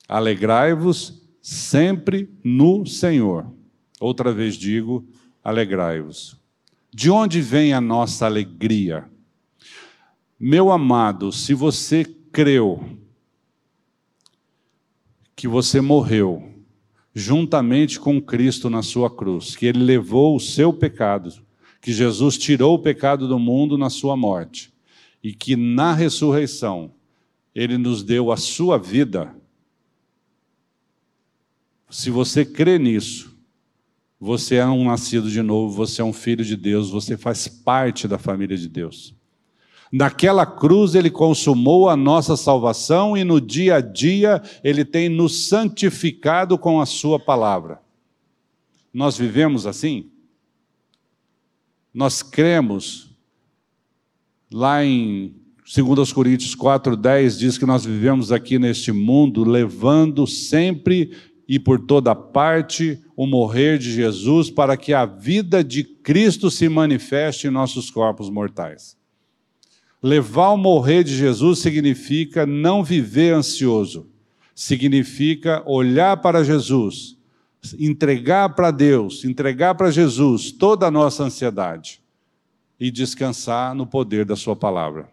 Alegrai-vos 0.07 1.21
sempre 1.41 2.33
no 2.41 2.85
Senhor. 2.85 3.45
Outra 3.99 4.31
vez 4.31 4.55
digo, 4.55 5.05
alegrai-vos. 5.43 6.40
De 6.93 7.09
onde 7.09 7.39
vem 7.39 7.73
a 7.73 7.79
nossa 7.79 8.25
alegria? 8.25 9.09
Meu 10.37 10.71
amado, 10.71 11.31
se 11.31 11.53
você 11.53 12.03
creu 12.03 12.97
que 15.35 15.47
você 15.47 15.79
morreu 15.79 16.51
juntamente 17.13 17.99
com 17.99 18.21
Cristo 18.21 18.69
na 18.69 18.81
sua 18.81 19.09
cruz, 19.09 19.55
que 19.55 19.65
ele 19.65 19.79
levou 19.79 20.35
o 20.35 20.39
seu 20.39 20.73
pecado, 20.73 21.31
que 21.81 21.93
Jesus 21.93 22.37
tirou 22.37 22.75
o 22.75 22.79
pecado 22.79 23.27
do 23.27 23.39
mundo 23.39 23.77
na 23.77 23.89
sua 23.89 24.17
morte, 24.17 24.73
e 25.23 25.33
que 25.33 25.55
na 25.55 25.93
ressurreição 25.93 26.93
ele 27.55 27.77
nos 27.77 28.03
deu 28.03 28.31
a 28.31 28.37
sua 28.37 28.77
vida. 28.77 29.33
Se 31.89 32.09
você 32.09 32.43
crê 32.43 32.77
nisso, 32.77 33.30
você 34.23 34.57
é 34.57 34.67
um 34.67 34.83
nascido 34.83 35.31
de 35.31 35.41
novo, 35.41 35.73
você 35.73 35.99
é 35.99 36.05
um 36.05 36.13
filho 36.13 36.45
de 36.45 36.55
Deus, 36.55 36.91
você 36.91 37.17
faz 37.17 37.47
parte 37.47 38.07
da 38.07 38.19
família 38.19 38.55
de 38.55 38.69
Deus. 38.69 39.15
Naquela 39.91 40.45
cruz 40.45 40.93
ele 40.93 41.09
consumou 41.09 41.89
a 41.89 41.97
nossa 41.97 42.37
salvação 42.37 43.17
e 43.17 43.23
no 43.23 43.41
dia 43.41 43.77
a 43.77 43.81
dia 43.81 44.39
ele 44.63 44.85
tem 44.85 45.09
nos 45.09 45.47
santificado 45.47 46.55
com 46.55 46.79
a 46.79 46.85
sua 46.85 47.19
palavra. 47.19 47.81
Nós 48.93 49.17
vivemos 49.17 49.65
assim? 49.65 50.11
Nós 51.91 52.21
cremos 52.21 53.09
lá 54.53 54.85
em 54.85 55.33
2 55.65 56.13
Coríntios 56.13 56.55
4:10 56.55 57.39
diz 57.39 57.57
que 57.57 57.65
nós 57.65 57.83
vivemos 57.83 58.31
aqui 58.31 58.59
neste 58.59 58.91
mundo 58.91 59.43
levando 59.43 60.27
sempre 60.27 61.11
e 61.51 61.59
por 61.59 61.81
toda 61.81 62.15
parte 62.15 63.03
o 63.13 63.27
morrer 63.27 63.77
de 63.77 63.91
Jesus 63.91 64.49
para 64.49 64.77
que 64.77 64.93
a 64.93 65.05
vida 65.05 65.61
de 65.61 65.83
Cristo 65.83 66.49
se 66.49 66.69
manifeste 66.69 67.45
em 67.45 67.49
nossos 67.49 67.91
corpos 67.91 68.29
mortais. 68.29 68.95
Levar 70.01 70.51
o 70.51 70.57
morrer 70.57 71.03
de 71.03 71.13
Jesus 71.13 71.59
significa 71.59 72.45
não 72.45 72.81
viver 72.81 73.33
ansioso, 73.33 74.09
significa 74.55 75.61
olhar 75.65 76.21
para 76.21 76.41
Jesus, 76.41 77.17
entregar 77.77 78.55
para 78.55 78.71
Deus, 78.71 79.25
entregar 79.25 79.75
para 79.75 79.91
Jesus 79.91 80.53
toda 80.53 80.87
a 80.87 80.91
nossa 80.91 81.25
ansiedade 81.25 82.01
e 82.79 82.89
descansar 82.89 83.75
no 83.75 83.85
poder 83.85 84.23
da 84.23 84.37
Sua 84.37 84.55
palavra. 84.55 85.11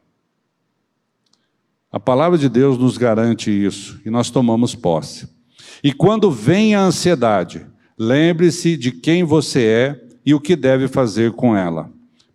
A 1.90 1.98
palavra 1.98 2.38
de 2.38 2.48
Deus 2.48 2.78
nos 2.78 2.96
garante 2.96 3.50
isso 3.50 4.00
e 4.06 4.08
nós 4.08 4.30
tomamos 4.30 4.76
posse. 4.76 5.36
E 5.82 5.92
quando 5.92 6.30
vem 6.30 6.74
a 6.74 6.82
ansiedade, 6.82 7.66
lembre-se 7.96 8.76
de 8.76 8.92
quem 8.92 9.24
você 9.24 9.64
é 9.64 10.04
e 10.24 10.34
o 10.34 10.40
que 10.40 10.56
deve 10.56 10.88
fazer 10.88 11.32
com 11.32 11.56
ela. 11.56 11.90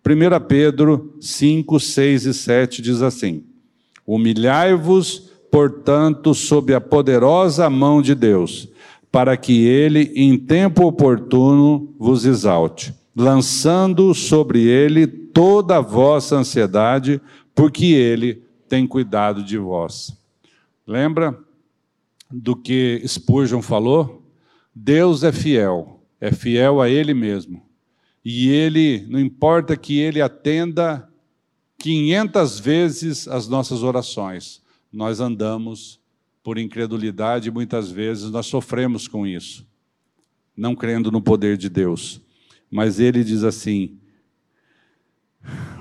1 0.06 0.46
Pedro 0.46 1.14
5, 1.20 1.80
6 1.80 2.26
e 2.26 2.34
7 2.34 2.82
diz 2.82 3.02
assim: 3.02 3.44
Humilhai-vos, 4.06 5.30
portanto, 5.50 6.34
sob 6.34 6.74
a 6.74 6.80
poderosa 6.80 7.70
mão 7.70 8.02
de 8.02 8.14
Deus, 8.14 8.68
para 9.10 9.36
que 9.36 9.64
ele, 9.64 10.12
em 10.14 10.36
tempo 10.36 10.84
oportuno, 10.84 11.94
vos 11.98 12.26
exalte, 12.26 12.92
lançando 13.16 14.12
sobre 14.12 14.62
ele 14.62 15.06
toda 15.06 15.76
a 15.76 15.80
vossa 15.80 16.36
ansiedade, 16.36 17.20
porque 17.54 17.86
ele 17.86 18.42
tem 18.68 18.86
cuidado 18.86 19.42
de 19.42 19.56
vós. 19.56 20.12
Lembra 20.86 21.38
do 22.42 22.56
que 22.56 23.02
Spurgeon 23.06 23.62
falou? 23.62 24.28
Deus 24.74 25.22
é 25.22 25.32
fiel, 25.32 26.02
é 26.20 26.32
fiel 26.32 26.80
a 26.80 26.88
ele 26.88 27.14
mesmo 27.14 27.64
e 28.24 28.48
ele, 28.48 29.06
não 29.08 29.20
importa 29.20 29.76
que 29.76 29.98
ele 29.98 30.22
atenda 30.22 31.06
500 31.78 32.58
vezes 32.58 33.28
as 33.28 33.46
nossas 33.46 33.82
orações, 33.82 34.62
nós 34.90 35.20
andamos 35.20 36.00
por 36.42 36.56
incredulidade 36.56 37.48
e 37.48 37.52
muitas 37.52 37.90
vezes 37.90 38.30
nós 38.30 38.46
sofremos 38.46 39.06
com 39.06 39.26
isso, 39.26 39.66
não 40.56 40.74
crendo 40.74 41.10
no 41.10 41.20
poder 41.20 41.58
de 41.58 41.68
Deus. 41.68 42.20
Mas 42.70 42.98
ele 42.98 43.22
diz 43.22 43.44
assim: 43.44 43.98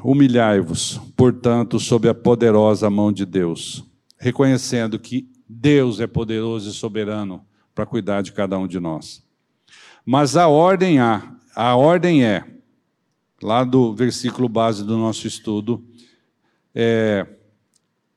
Humilhai-vos, 0.03 0.99
portanto, 1.15 1.79
sob 1.79 2.09
a 2.09 2.13
poderosa 2.13 2.89
mão 2.89 3.11
de 3.11 3.25
Deus, 3.25 3.85
reconhecendo 4.17 4.99
que 4.99 5.29
Deus 5.53 5.99
é 5.99 6.07
poderoso 6.07 6.69
e 6.69 6.73
soberano 6.73 7.45
para 7.75 7.85
cuidar 7.85 8.21
de 8.21 8.31
cada 8.31 8.57
um 8.57 8.67
de 8.67 8.79
nós. 8.79 9.23
Mas 10.05 10.35
a 10.35 10.47
ordem 10.47 10.99
há, 10.99 11.35
a 11.55 11.75
ordem 11.75 12.25
é, 12.25 12.45
lá 13.41 13.63
do 13.63 13.93
versículo 13.93 14.49
base 14.49 14.83
do 14.83 14.97
nosso 14.97 15.27
estudo, 15.27 15.83
é, 16.73 17.27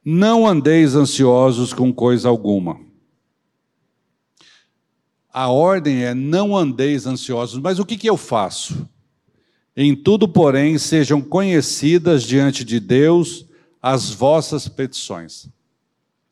não 0.05 0.47
andeis 0.47 0.95
ansiosos 0.95 1.73
com 1.73 1.93
coisa 1.93 2.29
alguma. 2.29 2.81
A 5.33 5.49
ordem 5.49 6.05
é 6.05 6.15
não 6.15 6.57
andeis 6.57 7.07
ansiosos, 7.07 7.61
mas 7.61 7.79
o 7.79 7.85
que, 7.85 7.99
que 7.99 8.09
eu 8.09 8.17
faço? 8.17 8.89
Em 9.77 9.95
tudo, 9.95 10.27
porém, 10.27 10.79
sejam 10.79 11.21
conhecidas 11.21 12.23
diante 12.23 12.65
de 12.65 12.81
Deus 12.81 13.45
as 13.83 14.11
vossas 14.11 14.67
petições. 14.67 15.51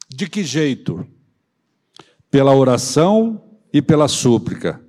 De 0.09 0.29
que 0.29 0.45
jeito? 0.45 1.07
Pela 2.31 2.55
oração 2.55 3.43
e 3.73 3.83
pela 3.83 4.09
súplica. 4.09 4.81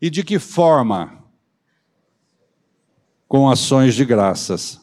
E 0.00 0.10
de 0.10 0.22
que 0.22 0.38
forma? 0.38 1.22
com 3.32 3.48
ações 3.48 3.94
de 3.94 4.04
graças. 4.04 4.78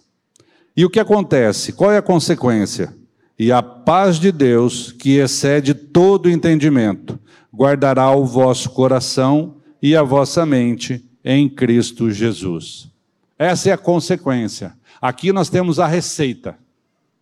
E 0.76 0.84
o 0.84 0.90
que 0.90 1.00
acontece? 1.00 1.72
Qual 1.72 1.92
é 1.92 1.98
a 1.98 2.02
consequência? 2.02 2.98
E 3.38 3.52
a 3.52 3.62
paz 3.62 4.20
de 4.20 4.32
Deus, 4.32 4.92
que 4.92 5.18
excede 5.18 5.76
todo 5.76 6.28
entendimento, 6.28 7.20
guardará 7.54 8.10
o 8.10 8.26
vosso 8.26 8.72
coração 8.72 9.58
e 9.80 9.96
a 9.96 10.02
vossa 10.02 10.48
mente 10.48 11.08
em 11.24 11.48
Cristo 11.48 12.10
Jesus. 12.10 12.90
Essa 13.38 13.70
é 13.70 13.74
a 13.74 13.78
consequência. 13.78 14.74
Aqui 15.00 15.32
nós 15.32 15.48
temos 15.48 15.80
a 15.80 15.86
receita, 15.86 16.58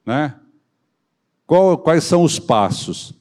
né? 0.06 0.34
Qual, 1.48 1.78
quais 1.78 2.04
são 2.04 2.24
os 2.24 2.38
passos? 2.38 3.14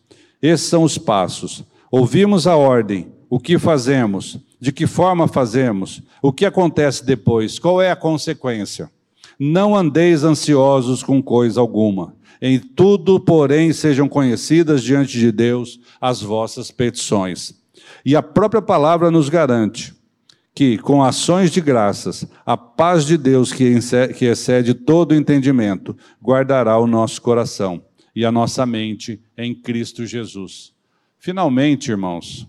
Esses 0.42 0.66
são 0.66 0.82
os 0.82 0.98
passos. 0.98 1.62
Ouvimos 1.88 2.48
a 2.48 2.56
ordem, 2.56 3.12
o 3.30 3.38
que 3.38 3.56
fazemos? 3.56 4.36
De 4.60 4.72
que 4.72 4.84
forma 4.84 5.28
fazemos? 5.28 6.02
O 6.20 6.32
que 6.32 6.44
acontece 6.44 7.06
depois? 7.06 7.56
Qual 7.60 7.80
é 7.80 7.88
a 7.88 7.96
consequência? 7.96 8.90
Não 9.38 9.76
andeis 9.76 10.24
ansiosos 10.24 11.04
com 11.04 11.22
coisa 11.22 11.60
alguma. 11.60 12.16
Em 12.42 12.58
tudo, 12.58 13.20
porém, 13.20 13.72
sejam 13.72 14.08
conhecidas 14.08 14.82
diante 14.82 15.18
de 15.18 15.30
Deus 15.30 15.78
as 16.00 16.20
vossas 16.20 16.72
petições. 16.72 17.54
E 18.04 18.16
a 18.16 18.22
própria 18.22 18.60
palavra 18.60 19.08
nos 19.08 19.28
garante 19.28 19.94
que, 20.52 20.78
com 20.78 21.02
ações 21.02 21.50
de 21.52 21.60
graças, 21.60 22.26
a 22.44 22.56
paz 22.56 23.04
de 23.04 23.16
Deus, 23.16 23.52
que 23.52 24.24
excede 24.24 24.74
todo 24.74 25.14
entendimento, 25.14 25.96
guardará 26.20 26.76
o 26.78 26.88
nosso 26.88 27.22
coração 27.22 27.85
e 28.16 28.24
a 28.24 28.32
nossa 28.32 28.64
mente 28.64 29.20
em 29.36 29.54
Cristo 29.54 30.06
Jesus. 30.06 30.74
Finalmente, 31.18 31.90
irmãos, 31.90 32.48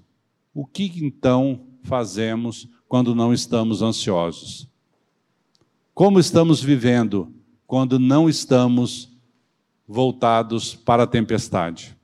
o 0.53 0.65
que 0.65 0.89
então 0.95 1.67
fazemos 1.83 2.69
quando 2.87 3.13
não 3.13 3.33
estamos 3.33 3.81
ansiosos? 3.81 4.65
Como 5.93 6.21
estamos 6.21 6.63
vivendo 6.63 7.33
quando 7.65 7.99
não 7.99 8.29
estamos 8.29 9.11
voltados 9.85 10.73
para 10.73 11.03
a 11.03 11.07
tempestade? 11.07 11.97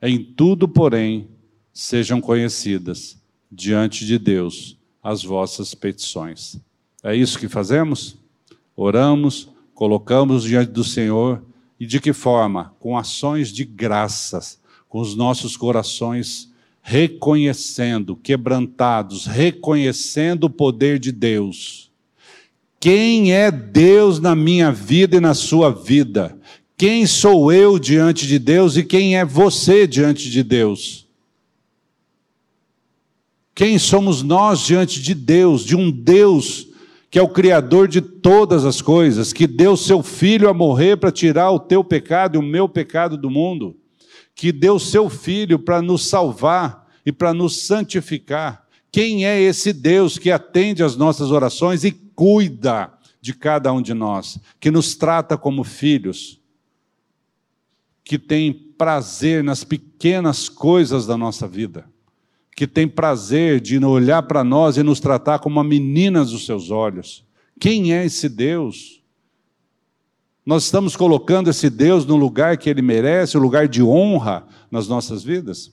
Em 0.00 0.22
tudo, 0.22 0.68
porém, 0.68 1.28
sejam 1.72 2.20
conhecidas 2.20 3.20
diante 3.50 4.06
de 4.06 4.16
Deus 4.16 4.78
as 5.02 5.24
vossas 5.24 5.74
petições. 5.74 6.60
É 7.02 7.16
isso 7.16 7.38
que 7.38 7.48
fazemos? 7.48 8.16
Oramos, 8.76 9.48
colocamos 9.80 10.42
diante 10.42 10.72
do 10.72 10.84
Senhor 10.84 11.42
e 11.80 11.86
de 11.86 12.00
que 12.00 12.12
forma? 12.12 12.74
Com 12.78 12.98
ações 12.98 13.50
de 13.50 13.64
graças, 13.64 14.60
com 14.90 15.00
os 15.00 15.16
nossos 15.16 15.56
corações 15.56 16.52
reconhecendo, 16.82 18.14
quebrantados, 18.14 19.24
reconhecendo 19.24 20.44
o 20.44 20.50
poder 20.50 20.98
de 20.98 21.10
Deus. 21.10 21.90
Quem 22.78 23.32
é 23.32 23.50
Deus 23.50 24.20
na 24.20 24.36
minha 24.36 24.70
vida 24.70 25.16
e 25.16 25.20
na 25.20 25.32
sua 25.32 25.70
vida? 25.70 26.38
Quem 26.76 27.06
sou 27.06 27.50
eu 27.50 27.78
diante 27.78 28.26
de 28.26 28.38
Deus 28.38 28.76
e 28.76 28.84
quem 28.84 29.16
é 29.16 29.24
você 29.24 29.86
diante 29.86 30.28
de 30.28 30.42
Deus? 30.42 31.08
Quem 33.54 33.78
somos 33.78 34.22
nós 34.22 34.60
diante 34.60 35.00
de 35.00 35.14
Deus, 35.14 35.64
de 35.64 35.74
um 35.74 35.90
Deus 35.90 36.69
que 37.10 37.18
é 37.18 37.22
o 37.22 37.28
Criador 37.28 37.88
de 37.88 38.00
todas 38.00 38.64
as 38.64 38.80
coisas, 38.80 39.32
que 39.32 39.46
deu 39.46 39.76
seu 39.76 40.02
Filho 40.02 40.48
a 40.48 40.54
morrer 40.54 40.96
para 40.96 41.10
tirar 41.10 41.50
o 41.50 41.58
teu 41.58 41.82
pecado 41.82 42.36
e 42.36 42.38
o 42.38 42.42
meu 42.42 42.68
pecado 42.68 43.16
do 43.16 43.28
mundo? 43.28 43.76
que 44.40 44.52
deu 44.52 44.78
seu 44.78 45.10
filho 45.10 45.58
para 45.58 45.82
nos 45.82 46.06
salvar 46.06 46.88
e 47.04 47.12
para 47.12 47.34
nos 47.34 47.60
santificar. 47.66 48.66
Quem 48.90 49.26
é 49.26 49.38
esse 49.38 49.70
Deus 49.70 50.16
que 50.16 50.30
atende 50.30 50.82
às 50.82 50.96
nossas 50.96 51.30
orações 51.30 51.84
e 51.84 51.90
cuida 51.92 52.90
de 53.20 53.34
cada 53.34 53.70
um 53.70 53.82
de 53.82 53.92
nós, 53.92 54.38
que 54.58 54.70
nos 54.70 54.94
trata 54.94 55.36
como 55.36 55.62
filhos, 55.62 56.40
que 58.02 58.18
tem 58.18 58.50
prazer 58.50 59.44
nas 59.44 59.62
pequenas 59.62 60.48
coisas 60.48 61.06
da 61.06 61.18
nossa 61.18 61.46
vida, 61.46 61.84
que 62.60 62.66
tem 62.66 62.86
prazer 62.86 63.58
de 63.58 63.82
olhar 63.82 64.22
para 64.24 64.44
nós 64.44 64.76
e 64.76 64.82
nos 64.82 65.00
tratar 65.00 65.38
como 65.38 65.58
a 65.58 65.64
menina 65.64 66.22
dos 66.22 66.44
seus 66.44 66.70
olhos. 66.70 67.24
Quem 67.58 67.94
é 67.94 68.04
esse 68.04 68.28
Deus? 68.28 69.02
Nós 70.44 70.64
estamos 70.64 70.94
colocando 70.94 71.48
esse 71.48 71.70
Deus 71.70 72.04
no 72.04 72.16
lugar 72.16 72.58
que 72.58 72.68
ele 72.68 72.82
merece, 72.82 73.38
o 73.38 73.40
lugar 73.40 73.66
de 73.66 73.82
honra 73.82 74.46
nas 74.70 74.86
nossas 74.86 75.24
vidas? 75.24 75.72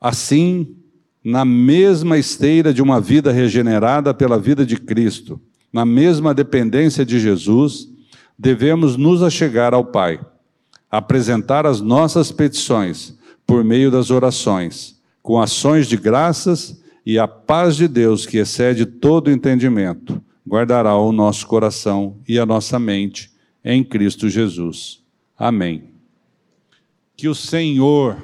Assim, 0.00 0.74
na 1.22 1.44
mesma 1.44 2.18
esteira 2.18 2.74
de 2.74 2.82
uma 2.82 3.00
vida 3.00 3.30
regenerada 3.30 4.12
pela 4.12 4.40
vida 4.40 4.66
de 4.66 4.76
Cristo, 4.76 5.40
na 5.72 5.84
mesma 5.84 6.34
dependência 6.34 7.06
de 7.06 7.20
Jesus, 7.20 7.88
devemos 8.36 8.96
nos 8.96 9.22
achegar 9.22 9.72
ao 9.72 9.84
Pai, 9.84 10.18
apresentar 10.90 11.64
as 11.64 11.80
nossas 11.80 12.32
petições 12.32 13.16
por 13.46 13.62
meio 13.64 13.90
das 13.90 14.10
orações, 14.10 15.00
com 15.22 15.40
ações 15.40 15.86
de 15.86 15.96
graças 15.96 16.82
e 17.04 17.18
a 17.18 17.28
paz 17.28 17.76
de 17.76 17.86
Deus, 17.86 18.26
que 18.26 18.38
excede 18.38 18.86
todo 18.86 19.30
entendimento, 19.30 20.22
guardará 20.46 20.96
o 20.96 21.12
nosso 21.12 21.46
coração 21.46 22.16
e 22.28 22.38
a 22.38 22.46
nossa 22.46 22.78
mente 22.78 23.30
em 23.64 23.82
Cristo 23.82 24.28
Jesus. 24.28 25.02
Amém. 25.38 25.84
Que 27.16 27.28
o 27.28 27.34
Senhor 27.34 28.16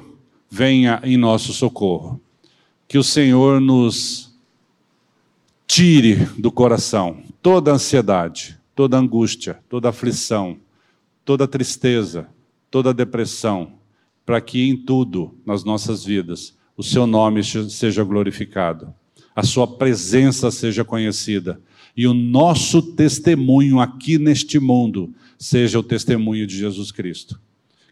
venha 0.49 0.99
em 1.03 1.17
nosso 1.17 1.53
socorro. 1.53 2.19
Que 2.87 2.97
o 2.97 3.03
Senhor 3.03 3.61
nos 3.61 4.37
tire 5.65 6.15
do 6.37 6.51
coração 6.51 7.23
toda 7.41 7.71
ansiedade, 7.71 8.59
toda 8.75 8.97
angústia, 8.97 9.59
toda 9.69 9.89
aflição, 9.89 10.57
toda 11.23 11.47
tristeza, 11.47 12.27
toda 12.69 12.93
depressão, 12.93 13.73
para 14.31 14.39
que 14.39 14.63
em 14.63 14.77
tudo 14.77 15.37
nas 15.45 15.65
nossas 15.65 16.05
vidas 16.05 16.57
o 16.77 16.81
seu 16.81 17.05
nome 17.05 17.43
seja 17.43 18.01
glorificado, 18.01 18.93
a 19.35 19.43
sua 19.43 19.67
presença 19.67 20.49
seja 20.49 20.85
conhecida 20.85 21.61
e 21.97 22.07
o 22.07 22.13
nosso 22.13 22.81
testemunho 22.81 23.81
aqui 23.81 24.17
neste 24.17 24.57
mundo 24.57 25.13
seja 25.37 25.77
o 25.77 25.83
testemunho 25.83 26.47
de 26.47 26.57
Jesus 26.57 26.93
Cristo. 26.93 27.41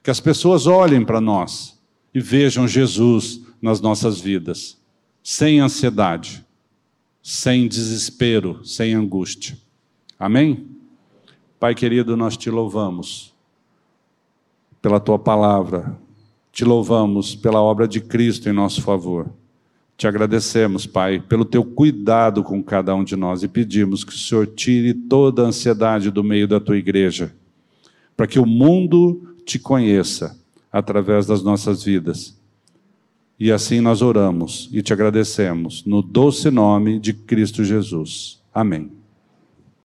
Que 0.02 0.10
as 0.10 0.22
pessoas 0.22 0.66
olhem 0.66 1.04
para 1.04 1.20
nós 1.20 1.78
e 2.16 2.22
vejam 2.22 2.66
Jesus 2.66 3.42
nas 3.62 3.82
nossas 3.82 4.22
vidas, 4.22 4.78
sem 5.22 5.60
ansiedade, 5.60 6.46
sem 7.22 7.68
desespero, 7.68 8.64
sem 8.64 8.94
angústia. 8.94 9.58
Amém? 10.18 10.68
Pai 11.60 11.76
querido, 11.76 12.16
nós 12.16 12.38
te 12.38 12.50
louvamos 12.50 13.36
pela 14.82 15.02
tua 15.02 15.20
palavra, 15.20 16.00
te 16.60 16.66
louvamos 16.66 17.38
pela 17.38 17.62
obra 17.62 17.88
de 17.88 18.02
Cristo 18.02 18.50
em 18.50 18.52
nosso 18.52 18.82
favor. 18.82 19.32
Te 19.96 20.06
agradecemos, 20.06 20.86
Pai, 20.86 21.18
pelo 21.18 21.46
teu 21.46 21.64
cuidado 21.64 22.44
com 22.44 22.62
cada 22.62 22.94
um 22.94 23.02
de 23.02 23.16
nós 23.16 23.44
e 23.44 23.48
pedimos 23.48 24.04
que 24.04 24.12
o 24.12 24.18
Senhor 24.18 24.46
tire 24.46 24.94
toda 24.94 25.42
a 25.42 25.46
ansiedade 25.46 26.12
do 26.12 26.22
meio 26.22 26.50
da 26.50 26.60
tua 26.60 26.76
igreja, 26.76 27.34
para 28.18 28.28
que 28.28 28.40
o 28.40 28.46
mundo 28.46 29.36
te 29.46 29.58
conheça 29.58 30.38
através 30.70 31.26
das 31.26 31.42
nossas 31.42 31.82
vidas. 31.82 32.38
E 33.40 33.54
assim 33.54 33.80
nós 33.80 34.02
oramos 34.02 34.70
e 34.74 34.82
te 34.82 34.92
agradecemos, 34.92 35.86
no 35.86 36.02
doce 36.02 36.52
nome 36.52 37.00
de 37.00 37.14
Cristo 37.14 37.64
Jesus. 37.64 38.44
Amém. 38.54 38.99